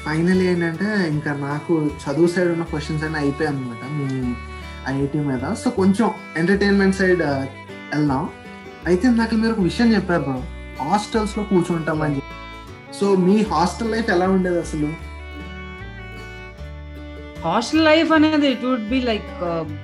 final 0.04 0.42
ఏంటంటే 0.42 0.88
ఇంకా 1.09 1.33
నాకు 1.33 1.73
చదువు 2.02 2.26
side 2.26 2.50
ఉన్న 2.52 2.64
questions 2.71 3.04
అన్నీ 3.04 3.19
అయిపోయాయి 3.19 3.57
అనమాట 3.57 3.85
మీ 3.97 4.07
ఐఐటి 4.92 5.19
మీద. 5.19 5.54
సో 5.54 5.71
కొంచెం 5.71 6.11
ఎంటర్టైన్మెంట్ 6.37 6.97
సైడ్ 6.97 7.23
వెళ్దాం. 7.92 8.23
అయితే 8.87 9.09
నాకు 9.09 9.35
మీరు 9.35 9.52
ఒక 9.52 9.61
విషయం 9.61 9.88
చెప్పారు 9.95 10.23
బ్రో 10.23 10.38
హాస్టల్స్లో 10.85 11.45
కూర్చుంటామని 11.45 12.16
చెప్పి. 12.16 12.35
సో 12.99 13.16
మీ 13.26 13.37
హాస్టల్ 13.42 13.92
లైఫ్ 13.92 14.11
ఎలా 14.11 14.28
ఉండేది 14.28 14.59
అసలు? 14.59 14.88
హాస్టల్ 17.46 17.84
లైఫ్ 17.90 18.11
అనేది 18.16 18.46
it 18.54 18.64
would 18.68 18.88
be 18.94 18.99
like 19.08 19.30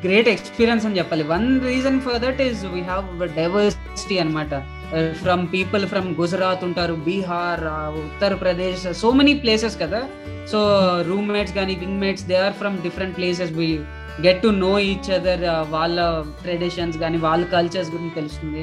great 0.04 0.28
experience 0.32 0.84
అని 0.88 0.98
చెప్పాలి. 0.98 1.24
One 1.34 1.46
reason 1.70 1.98
for 2.06 2.18
that 2.24 2.40
is 2.46 2.60
we 2.74 2.80
have 2.90 3.06
diversity 3.38 4.16
అనమాట 4.24 4.54
ఫ్రమ్ 5.22 5.42
పీపుల్ 5.54 5.82
ఫ్రమ్ 5.92 6.08
గుజరాత్ 6.20 6.62
ఉంటారు 6.68 6.94
Bihar 7.08 7.64
Uttar Pradesh 8.02 8.84
so 9.00 9.08
many 9.20 9.34
places 9.44 9.76
కదా. 9.82 10.00
సో 10.52 10.58
రూమ్మేట్స్ 11.08 11.54
కానీ 11.58 11.74
wingmates 11.84 12.26
they 12.30 12.36
are 12.46 12.56
from 12.60 12.76
different 12.86 13.16
places 13.18 13.52
we 13.60 13.68
get 14.26 14.40
to 14.44 14.50
know 14.64 14.72
each 14.90 15.10
other 15.18 15.44
వాళ్ళ 15.74 15.98
traditions 16.44 16.96
కానీ 17.04 17.18
వాళ్ళ 17.26 17.42
cultures 17.56 17.92
గురించి 17.96 18.16
తెలుస్తుంది. 18.20 18.62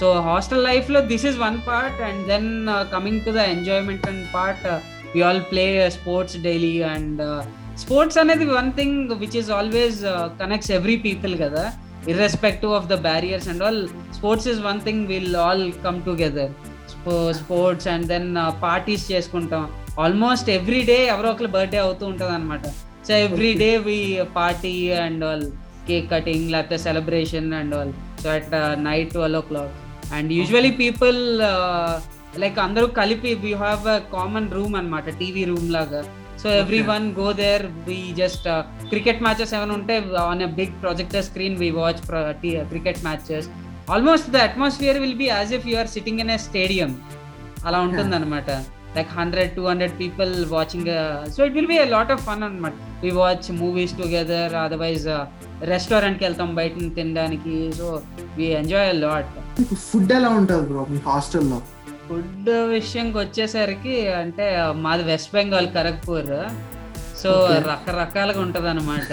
so 0.00 0.06
hostel 0.28 0.64
లైఫ్లో 0.68 1.00
this 1.10 1.26
is 1.30 1.40
one 1.46 1.58
part 1.70 2.00
and 2.06 2.22
then 2.32 2.48
coming 2.94 3.20
to 3.26 3.32
the 3.38 3.42
enjoyment 3.56 4.06
and 4.12 4.24
part 4.36 4.64
we 5.16 5.20
all 5.26 5.44
play 5.50 5.66
sports 5.98 6.38
daily 6.48 6.74
and 6.94 7.20
sports 7.82 8.18
అనేది 8.22 8.44
one 8.58 8.70
thing 8.78 8.98
which 9.22 9.36
is 9.40 9.50
always 9.58 9.98
connects 10.40 10.70
every 10.78 10.96
people 11.06 11.34
కదా. 11.44 11.64
Irrespective 12.12 12.72
of 12.78 12.86
the 12.92 12.96
barriers 13.08 13.46
and 13.52 13.62
all 13.66 13.80
sports 14.16 14.48
is 14.52 14.60
one 14.68 14.80
thing 14.86 15.02
will 15.12 15.36
all 15.46 15.64
come 15.86 15.98
together 16.08 16.52
sports 17.40 17.88
and 17.92 18.06
then 18.12 18.28
parties 18.66 19.04
చేసుకుంటాం. 19.12 19.64
Almost 20.04 20.48
every 20.58 20.80
day 20.90 20.98
ఎవరో 21.14 21.28
ఒకరి 21.34 21.50
birthday 21.56 21.78
అవుతూ 21.86 22.04
ఉంటుంది 22.12 22.32
అనమాట 22.38 22.64
so 23.06 23.12
every 23.26 23.52
day 23.62 23.70
we 23.86 23.98
party 24.40 24.74
and 25.04 25.24
all 25.30 25.44
cake 25.88 26.06
cutting 26.12 26.46
లేకపోతే 26.54 26.76
celebration 26.86 27.48
and 27.60 27.74
all 27.78 27.92
so 28.22 28.28
at 28.36 28.52
night 28.88 29.10
twelve 29.16 29.40
o'clock 29.50 29.74
and 30.16 30.30
usually 30.38 30.72
people 30.82 31.18
like 32.42 32.58
అందరూ 32.66 32.86
కలిపి 33.00 33.32
we 33.44 33.52
have 33.64 33.84
a 33.96 33.98
common 34.16 34.48
room 34.56 34.76
అనమాట 34.80 35.08
టీవీ 35.20 35.44
రూమ్ 35.52 35.68
లాగా. 35.76 36.02
So 36.44 36.50
every 36.54 36.80
one 36.88 37.04
go 37.14 37.28
there 37.38 37.62
we 37.86 37.98
just 38.18 38.46
cricket 38.90 39.22
matches 39.22 39.52
ఏమైనా 39.54 39.74
ఉంటే 39.74 39.94
on 40.24 40.42
a 40.42 40.50
big 40.58 40.74
projector 40.82 41.24
screen 41.24 41.56
we 41.56 41.70
watch 41.78 42.00
cricket 42.72 43.02
matches 43.04 43.46
almost 43.90 44.28
the 44.30 44.40
atmosphere 44.48 44.98
will 44.98 45.18
be 45.18 45.28
as 45.28 45.52
if 45.52 45.66
you 45.66 45.76
are 45.78 45.88
sitting 45.88 46.20
in 46.20 46.30
a 46.30 46.38
stadium 46.38 46.92
అలా 47.66 47.78
ఉంటుంది 47.80 48.16
అనమాట 48.16 48.50
like 48.96 49.08
hundred 49.18 49.52
two 49.56 49.62
hundred 49.68 49.94
people 49.98 50.32
watching 50.50 50.90
so 51.36 51.40
it 51.46 51.54
will 51.54 51.70
be 51.72 51.78
a 51.78 51.86
lot 51.86 52.12
of 52.12 52.22
fun 52.22 52.42
అనమాట 52.42 52.74
we 53.04 53.10
watch 53.20 53.50
movies 53.52 53.94
together 53.98 54.54
otherwise 54.56 55.06
రెస్టారెంట్కి 55.72 56.24
వెళ్తాం 56.24 56.54
బయట 56.54 56.74
తినడానికి. 56.96 57.54
So 57.72 57.88
we 58.36 58.44
enjoy 58.60 58.92
lot 59.00 59.32
food 59.88 60.12
ఎలా 60.12 60.30
ఉంటుంది 60.38 60.66
బ్రో 60.66 60.84
మీ 60.90 61.00
హాస్టల్లో 61.06 61.58
ఫుడ్ 62.08 62.50
విషయంకి 62.50 63.18
వచ్చేసరికి 63.18 64.08
అంటే 64.08 64.72
మాది 64.72 65.02
వెస్ట్ 65.02 65.34
బెంగాల్ 65.34 65.68
ఖరగ్పూర్. 65.68 66.26
సో. 67.22 67.48
రకరకాలుగా 67.50 68.40
ఉంటది 68.40 68.68
అనమాట 68.68 69.12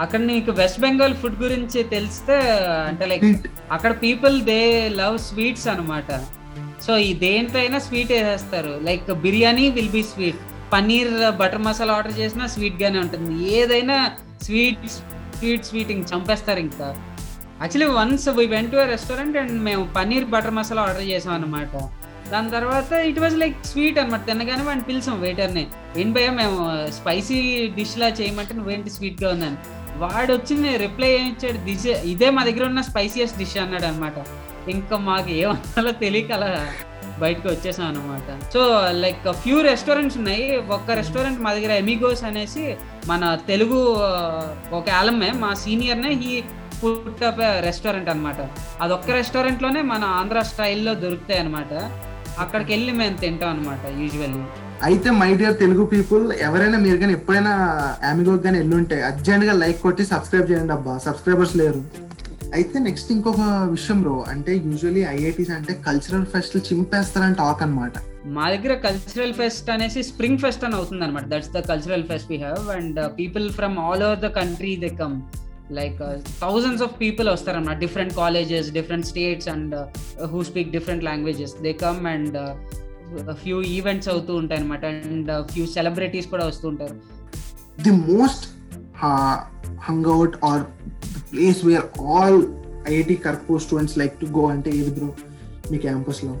అక్కడ 0.00 0.20
నీకు 0.20 0.50
వెస్ట్ 0.50 0.80
బెంగాల్ 0.80 1.14
ఫుడ్ 1.14 1.42
గురించి 1.42 1.82
తెలిస్తే 1.82 2.34
అంటే 2.62 3.06
లైక్ 3.06 3.24
అక్కడ 3.72 4.02
పీపుల్ 4.02 4.42
దే 4.42 4.88
లవ్ 4.88 5.18
స్వీట్స్ 5.18 5.68
అన్నమాట. 5.68 6.20
సో 6.82 6.96
ఈ 6.96 7.14
దేంతో 7.14 7.58
అయినా 7.58 7.78
స్వీట్ 7.78 8.12
వేసేస్తారు. 8.12 8.80
Like 8.82 9.14
biryani 9.14 9.70
will 9.70 9.90
be 9.90 10.02
sweet. 10.02 10.36
Paneer 10.72 11.36
butter 11.36 11.58
masala 11.58 11.92
order 11.92 12.18
చేసినా 12.18 12.46
స్వీట్ 12.46 12.82
గానే 12.82 12.98
ఉంటుంది. 12.98 13.52
ఏదైనా 13.52 14.10
స్వీట్ 14.42 14.88
స్వీట్ 15.38 15.64
స్వీట్ 15.64 15.90
ఇంక 15.90 16.06
చంపేస్తారు 16.14 16.58
ఇంకా. 16.58 17.02
Actually 17.60 17.86
once 17.98 18.28
we 18.38 18.46
went 18.46 18.72
to 18.72 18.76
restaurant 18.76 19.36
and 19.36 19.54
మేము 19.62 19.84
పన్నీర్ 19.94 20.24
బటర్ 20.24 20.50
మసాలా 20.50 20.82
ఆర్డర్ 20.82 21.06
చేసాం 21.12 21.34
అనమాట 21.34 21.72
దాని 22.32 22.50
తర్వాత 22.50 22.92
ఇట్ 23.10 23.20
వాజ్ 23.20 23.36
లైక్ 23.36 23.56
స్వీట్ 23.66 23.98
అనమాట 23.98 24.22
తినగానే 24.26 24.62
వాడిని 24.62 24.84
పిలిచాం 24.84 25.20
వెయిటర్ని 25.20 25.64
ఏం 25.96 26.08
భయ 26.12 26.30
మేము 26.30 26.56
స్పైసీ 26.90 27.38
డిష్లా 27.76 28.08
చేయమంటే 28.08 28.54
నువ్వేంటి 28.54 28.90
స్వీట్గా 28.90 29.28
ఉందని. 29.30 29.58
వాడు 29.98 30.30
వచ్చి 30.32 30.54
రిప్లై 30.76 31.08
ఏమి 31.08 31.28
ఇచ్చాడు 31.28 31.58
దిస్ 31.58 31.86
ఇదే 31.86 32.30
మా 32.30 32.42
దగ్గర 32.44 32.64
ఉన్న 32.64 32.80
స్పైసియస్ 32.80 33.38
డిష్ 33.38 33.56
అన్నాడు 33.56 33.86
అనమాట 33.86 34.16
ఇంకా 34.68 34.96
మాకు 35.08 35.30
ఏమన్నాలో 35.30 35.92
తెలియక 36.04 36.32
అలా 36.32 36.50
బయటకు 37.20 37.48
వచ్చేసాం 37.48 37.86
అనమాట 37.86 38.52
సో 38.52 38.62
లైక్ 39.04 39.32
ఫ్యూ 39.42 39.58
రెస్టారెంట్స్ 39.62 40.16
ఉన్నాయి. 40.18 40.56
ఒక్క 40.76 40.90
రెస్టారెంట్ 40.90 41.40
మా 41.40 41.54
దగ్గర 41.54 41.72
ఎమిగోస్ 41.82 42.24
అనేసి 42.24 42.64
మన 43.08 43.22
తెలుగు 43.46 43.78
ఒక 44.78 44.86
ఆలమే 44.90 45.30
మా 45.44 45.54
సీనియర్నే 45.54 46.12
హీ 46.24 46.32
అప్ 46.84 47.40
రెస్టారెంట్ 47.60 48.08
అనమాట 48.08 48.40
అదొక్క 48.80 49.10
రెస్టారెంట్లోనే 49.10 49.82
మన 49.82 50.04
ఆంధ్ర 50.18 50.40
స్టైల్లో 50.42 50.94
దొరుకుతాయి 50.94 51.40
అనమాట 51.40 51.72
అక్కడికి 52.38 52.70
వెళ్ళి 52.72 52.92
మేము 52.92 53.16
తింటాం 53.16 53.50
అనమాట 53.50 53.82
యూజువల్లీ 54.00 54.42
అయితే 54.82 55.10
మై 55.10 55.28
డియర్ 55.34 55.58
తెలుగు 55.58 55.84
పీపుల్ 55.86 56.24
ఎవరైనా 56.40 56.78
మీరు 56.78 56.96
కానీ 56.96 57.12
ఎప్పుడైనా 57.12 57.52
అమిగో 58.10 58.34
కానీ 58.38 58.58
ఎల్లుంటే 58.58 58.96
అర్జెంట్గా 59.02 59.52
లైక్ 59.52 59.80
కొట్టి 59.82 60.04
సబ్స్క్రైబ్ 60.04 60.50
చేయండి 60.50 60.72
అబ్బా 60.72 60.94
సబ్స్క్రైబర్స్ 60.98 61.54
లేరు. 61.56 61.80
అయితే 62.54 62.78
నెక్స్ట్ 62.78 63.12
ఇంకొక 63.12 63.40
విషయం 63.70 64.02
బ్రో 64.02 64.16
అంటే 64.32 64.52
యూజువలీ 64.66 65.02
ఐఐటీస్ 65.14 65.50
అంటే 65.50 65.72
కల్చరల్ 65.86 66.26
ఫెస్ట్ 66.26 66.56
చింపేస్తారని 66.68 67.34
టాక్ 67.34 67.62
అన్నమాట. 67.62 67.94
మా 68.36 68.44
దగ్గర 68.50 68.74
కల్చరల్ 68.86 69.34
ఫెస్ట్ 69.34 69.68
అనేసి 69.70 70.02
స్ప్రింగ్ 70.02 70.40
ఫెస్ట్ 70.44 70.64
అని 70.64 70.74
అవుతుంది 70.74 71.04
అనమాట 71.04 71.26
that's 71.32 71.50
the 71.50 71.62
cultural 71.70 72.06
fest 72.12 72.30
we 72.30 72.38
have 72.38 72.64
and 72.76 73.00
people 73.18 73.46
from 73.50 73.76
all 73.78 74.04
over 74.08 74.20
the 74.20 74.30
country 74.38 74.76
they 74.76 74.90
come 75.02 75.16
like 75.72 75.98
thousands 76.40 76.82
of 76.82 77.00
people 77.00 77.28
వస్తారన్నమాట. 77.28 77.78
Different 77.78 78.14
colleges 78.14 78.70
different 78.72 79.06
states 79.06 79.48
and 79.48 79.74
who 80.24 80.42
speak 80.44 80.70
different 80.70 81.04
languages 81.04 81.54
they 81.62 81.72
come 81.72 82.06
and 82.06 82.36
few 83.32 83.62
events 83.62 84.08
అవుతూ 84.08 84.34
ఉంటాయి 84.34 84.60
అనమాట 84.60 84.84
and 84.84 85.46
few 85.52 85.66
celebrities 85.66 86.26
కూడా 86.26 86.46
వస్తూ 86.46 86.68
ఉంటారు. 86.68 86.96
The 87.82 87.90
most 87.90 88.46
hangout 89.80 90.44
or 90.44 90.62
place 91.32 91.64
where 91.64 92.00
all 92.00 92.42
IIT 92.88 93.14
Kharagpur 93.14 93.62
students 93.62 93.98
like 93.98 94.12
to 94.20 94.26
go 94.26 94.48
అంటే 94.48 94.70
ఏది 94.70 94.90
bro 94.90 95.14
మీ 95.70 95.78
క్యాంపస్లో 95.78 96.36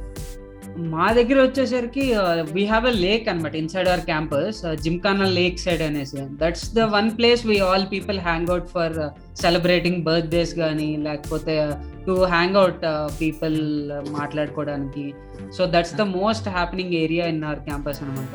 మా 0.92 1.04
దగ్గర 1.18 1.38
వచ్చేసరికి 1.44 2.04
వీ 2.54 2.62
హ్యావ్ 2.70 2.86
అ 2.90 2.94
లేక్ 3.04 3.26
అనమాట 3.32 3.54
inside 3.60 3.88
our 3.90 4.02
campus 4.10 4.58
Gymkhana 4.84 5.26
lake 5.38 5.58
side 5.64 5.82
అనేసి. 5.86 6.22
That's 6.42 6.66
the 6.78 6.86
one 6.96 7.08
place 7.18 7.42
we 7.50 7.56
all 7.68 7.86
people 7.94 8.18
hang 8.26 8.50
out 8.54 8.68
for 8.74 8.96
celebrating 9.44 10.00
birthdays 10.08 10.52
కానీ 10.62 10.88
లేకపోతే 11.06 11.54
టు 12.06 12.14
హ్యాంగ్ 12.34 12.58
అవుట్ 12.62 12.84
పీపుల్ 13.20 13.58
మాట్లాడుకోవడానికి. 14.18 15.06
So 15.56 15.62
that's 15.74 15.96
the 16.00 16.06
most 16.18 16.48
happening 16.56 16.94
area 17.02 17.26
in 17.34 17.42
our 17.48 17.62
campus 17.68 18.00
అనమాట 18.04 18.34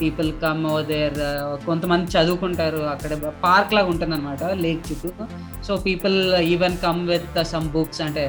people 0.00 0.30
come 0.44 0.62
there 0.92 1.18
కొంతమంది 1.66 2.06
చదువుకుంటారు 2.14 2.80
అక్కడ 2.94 3.12
park 3.44 3.74
లాగా 3.76 3.88
ఉంటుంది 3.92 4.14
అనమాట 4.16 4.44
లేక్ 4.64 4.80
చుట్టూ 4.88 5.26
so 5.66 5.74
people 5.88 6.16
even 6.54 6.76
come 6.86 7.02
with 7.12 7.38
some 7.54 7.68
books 7.76 8.02
అంటే 8.06 8.24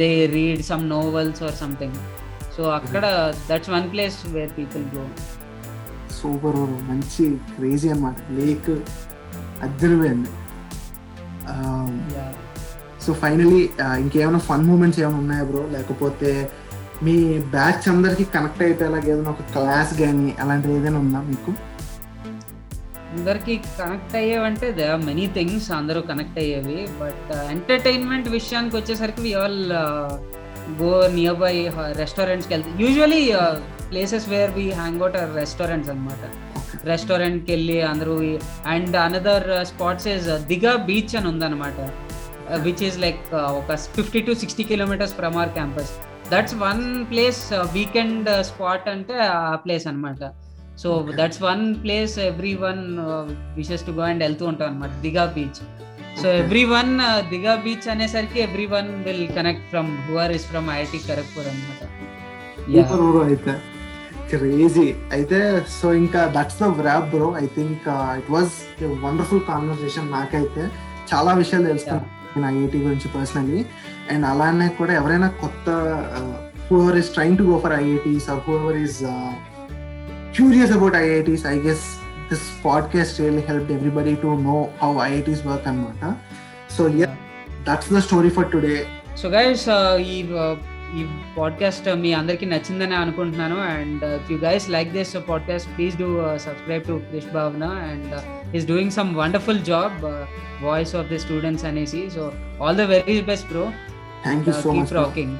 they 0.00 0.08
read 0.38 0.62
some 0.70 0.84
novels 0.96 1.42
or 1.48 1.56
something 1.64 1.98
so 2.56 2.64
అక్కడ 2.78 3.04
that's 3.50 3.70
one 3.76 3.86
place 3.92 4.18
where 4.34 4.52
people 4.58 4.84
go. 4.96 5.04
Super 6.18 6.58
మంచి 6.90 7.24
క్రేజీ 7.54 7.88
అన్నమాట. 7.94 8.16
లేక్ 8.38 8.70
అద్దరిపోయింది 9.66 10.30
సో 13.04 13.12
ఫైనలీ 13.22 13.60
ఇంకేమైనా 14.02 14.40
ఫన్ 14.48 14.62
మూమెంట్స్ 14.68 15.00
ఏమైనా 15.04 15.18
ఉన్నాయా 15.22 15.44
బ్రో? 15.50 15.62
లేకపోతే 15.74 16.30
మీ 17.06 17.14
బ్యాచ్ 17.54 17.86
అందరికి 17.92 18.24
కనెక్ట్ 18.34 18.62
అయిపోయేలాగా 18.66 19.08
ఏదైనా 19.12 19.30
ఒక 19.30 19.44
క్లాస్ 19.54 19.92
కానీ 20.00 20.28
అలాంటిది 20.42 20.74
ఏదైనా 20.78 20.98
ఉందా 21.04 21.20
మీకు? 21.30 21.52
అందరికి 23.16 23.54
కనెక్ట్ 23.80 24.14
అయ్యేవంటే 24.20 24.68
దే 24.78 24.84
ఆర్ 24.92 25.02
మెనీ 25.08 25.26
థింగ్స్ 25.36 25.68
అందరూ 25.78 26.00
కనెక్ట్ 26.10 26.38
అయ్యేవి 26.42 26.78
బట్ 27.02 27.28
ఎంటర్టైన్మెంట్ 27.54 28.28
విషయానికి 28.38 28.76
వచ్చేసరికి 28.76 29.22
we 29.26 29.32
all 29.42 29.60
go 30.80 31.08
near 31.08 31.34
by 31.34 31.68
రెస్టారెంట్స్కి 31.92 32.54
వెళ్తాం 32.54 32.80
usually 32.80 33.32
places 33.90 34.28
where 34.28 34.50
we 34.50 34.70
hang 34.70 35.02
out 35.02 35.16
are 35.16 35.34
restaurants 35.34 35.90
అనమాట 35.90 36.22
రెస్టారెంట్కి 36.84 37.52
వెళ్ళి 37.52 37.82
అందరూ 37.82 38.14
and 38.66 38.96
another 38.96 39.64
spots 39.64 40.06
is 40.06 40.28
Digha 40.46 40.76
beach 40.76 41.16
అని 41.16 41.28
ఉందన్నమాట. 41.28 41.78
విచ్ 42.56 42.82
ఈస్ 42.82 42.98
లైక్ 42.98 43.34
ఒక 43.34 43.74
fifty 43.74 44.20
to 44.20 44.32
sixty 44.32 44.64
kilometres 44.64 45.14
from 45.14 45.36
our 45.36 45.48
campus 45.48 45.92
that's 46.30 46.54
one 46.54 47.04
place 47.04 47.52
weekend 47.72 48.42
spot 48.42 48.88
అంటే 48.88 49.18
ఆ 49.18 49.54
ప్లేస్ 49.54 49.86
అనమాట 49.86 50.20
so. 50.78 51.06
That's 51.16 51.42
one 51.42 51.74
place 51.82 52.18
every 52.18 52.54
one 52.54 52.98
wishes 53.56 53.86
to 53.86 53.90
go 53.90 54.00
and 54.00 54.22
వెళ్తూ 54.22 54.46
ఉంటాం 54.46 54.68
అనమాట 54.68 54.90
Digha 54.90 55.24
beach 55.26 55.60
so. 56.16 56.28
Every 56.40 56.64
one 56.70 56.92
Digha 57.30 57.54
beach 57.62 57.86
అనేసరికి 57.92 58.38
every 58.44 58.66
one 58.72 58.90
will 59.04 59.26
connect 59.36 59.64
from 59.70 59.90
who are 60.06 60.32
is 60.32 60.46
from 60.46 60.68
IIT 60.72 61.00
Kharagpur 61.06 61.48
అనమాట 61.50 61.82
అయితే 63.24 63.54
crazy 64.30 64.84
అయితే 65.12 65.38
సో 65.72 65.86
ఇంకా 65.94 66.20
that's 66.36 66.60
the 66.60 66.68
wrap 66.78 67.08
bro 67.10 67.28
I 67.40 67.46
think 67.56 67.84
it 68.18 68.30
was 68.30 68.52
wonderful 69.02 69.42
conversation 69.48 70.08
నాకైతే 70.10 70.62
చాలా 71.10 71.32
విషయాలు 71.34 71.66
తెలుసుకున్నాను 71.66 72.06
నేను 72.34 72.46
ఐఐటి 72.52 72.78
గురించి 72.78 73.08
పర్సనలీ 73.14 73.60
అండ్ 74.10 74.24
అలానే 74.26 74.68
కూడా 74.78 74.92
ఎవరైనా 74.94 75.28
కొత్త 75.42 75.66
whoever 76.64 76.98
is 76.98 77.10
trying 77.14 77.38
to 77.38 77.44
go 77.44 77.58
for 77.58 77.74
IITs 77.80 78.26
or 78.30 78.40
whoever 78.46 78.78
is 78.78 78.98
curious 80.36 80.72
about 80.72 80.96
IITs 81.02 81.44
I 81.46 81.56
guess 81.58 81.86
this 82.30 82.46
podcast 82.64 83.16
really 83.20 83.44
help 83.48 83.70
everybody 83.72 84.14
to 84.14 84.28
know 84.42 84.58
how 84.82 84.92
IITs 85.02 85.42
work 85.46 85.66
అనమాట 85.68 86.12
so 86.76 86.84
that's 87.68 87.90
the 87.92 88.00
story 88.00 88.30
for 88.30 88.48
today 88.52 88.76
so 89.16 89.28
guys 89.28 89.66
ఈ 90.06 90.16
uh, 90.36 90.54
ఈ 90.94 91.02
podcast 91.38 91.86
మీ 92.02 92.10
అందరికీ 92.12 92.46
నచ్చిందని 92.46 92.94
అనుకుంటున్నాను. 92.94 93.56
And 93.72 94.02
if 94.18 94.28
you 94.32 94.36
guys 94.38 94.66
like 94.70 94.90
this 94.92 95.12
podcast 95.28 95.68
please 95.76 95.94
do 95.96 96.08
subscribe 96.38 96.84
to 96.84 96.96
Krish 97.08 97.30
Bhavana 97.34 97.64
and 97.90 98.14
is 98.56 98.66
doing 98.66 98.94
some 98.98 99.10
wonderful 99.14 99.62
job 99.62 99.96
voice 100.62 100.94
of 100.96 101.08
the 101.08 101.18
students 101.18 101.64
అనేసి 101.64 102.02
so 102.10 102.24
all 102.62 102.78
the 102.78 102.86
very 102.94 103.16
best 103.22 103.48
bro 103.48 103.66
thank 104.24 104.48
you 104.48 104.54
so 104.60 104.70
keep 104.70 104.82
much 104.82 104.94
rocking 105.00 105.36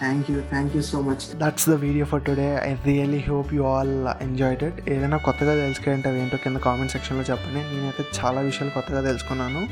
thank 0.00 0.30
you 0.30 0.40
thank 0.50 0.76
you 0.76 0.82
so 0.82 1.00
much 1.00 1.24
that's 1.36 1.68
the 1.68 1.72
video 1.72 2.04
for 2.04 2.22
today 2.22 2.48
I 2.62 2.74
really 2.74 3.20
hope 3.28 3.54
you 3.54 3.62
all 3.64 4.22
enjoyed 4.22 4.62
it 4.64 4.90
ఏదైనా 4.90 5.16
కొత్తగా 5.16 5.54
తెలుసుకుంటే 5.54 6.08
అవి 6.08 6.20
ఏంటో 6.22 6.36
కింద 6.36 6.56
comment 6.56 6.92
సెక్షన్లో 6.92 7.24
చెప్పండి. 7.30 7.60
నేనైతే 7.76 8.04
చాలా 8.20 8.40
విషయాలు 8.40 8.70
కొత్తగా 8.70 9.00
తెలుసుకున్నాను. 9.00 9.62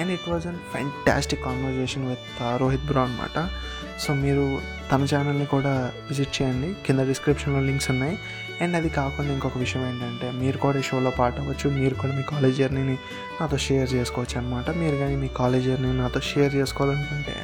And 0.00 0.12
it 0.12 0.28
was 0.28 0.46
an 0.46 0.60
fantastic 0.72 1.42
conversation 1.44 2.08
with 2.08 2.28
Rohit 2.56 2.86
bro 2.86 3.02
అనమాట 3.02 3.48
సో 4.00 4.14
మీరు 4.14 4.60
తన 4.92 5.06
ఛానల్ని 5.14 5.46
కూడా 5.46 5.92
విజిట్ 6.08 6.42
చేయండి. 6.42 6.74
కింద 6.86 7.00
డిస్క్రిప్షన్లో 7.00 7.60
లింక్స్ 7.60 7.90
ఉన్నాయి. 7.90 8.18
అండ్ 8.62 8.76
అది 8.76 8.88
కాకుండా 8.88 9.32
ఇంకొక 9.32 9.58
విషయం 9.58 9.82
ఏంటంటే 9.88 10.30
మీరు 10.30 10.58
కూడా 10.58 10.78
ఈ 10.78 10.82
షోలో 10.82 11.10
పార్ట్ 11.10 11.40
అవ్వచ్చు 11.40 11.70
మీరు 11.70 11.94
కూడా 11.94 12.12
మీ 12.12 12.22
కాలేజ్ 12.22 12.56
జర్నీని 12.58 12.96
నాతో 13.40 13.56
షేర్ 13.56 13.94
చేసుకోవచ్చు 13.94 14.38
అనమాట 14.38 14.70
మీరు 14.70 14.96
కానీ 14.96 15.16
మీ 15.16 15.28
కాలేజ్ 15.28 15.66
జర్నీ 15.66 15.92
నాతో 15.92 16.20
షేర్ 16.20 16.54
చేసుకోవాలనుకుంటే 16.54 17.36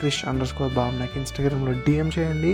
క్రిష్ 0.00 0.24
అండర్ 0.28 0.48
స్కోర్ 0.48 0.72
బాబు 0.72 0.96
నాకు 0.96 1.18
ఇన్స్టాగ్రామ్లో 1.18 1.72
డిఎం 1.72 2.10
చేయండి. 2.18 2.52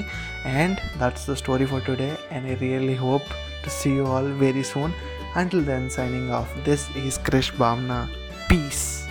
And 0.63 0.79
that's 1.01 1.31
the 1.31 1.35
story 1.35 1.67
for 1.67 1.83
today 1.83 2.11
and 2.33 2.51
I 2.51 2.55
really 2.55 2.95
hope 2.95 3.29
to 3.65 3.71
see 3.81 3.91
you 3.91 4.05
all 4.05 4.33
very 4.33 4.63
soon 4.63 4.93
until 5.37 5.65
then 5.65 5.91
signing 5.91 6.31
off 6.31 6.53
this 6.69 6.99
is 7.07 7.19
Krish 7.19 7.53
బామ్నా. 7.61 8.09
Piece 8.51 9.08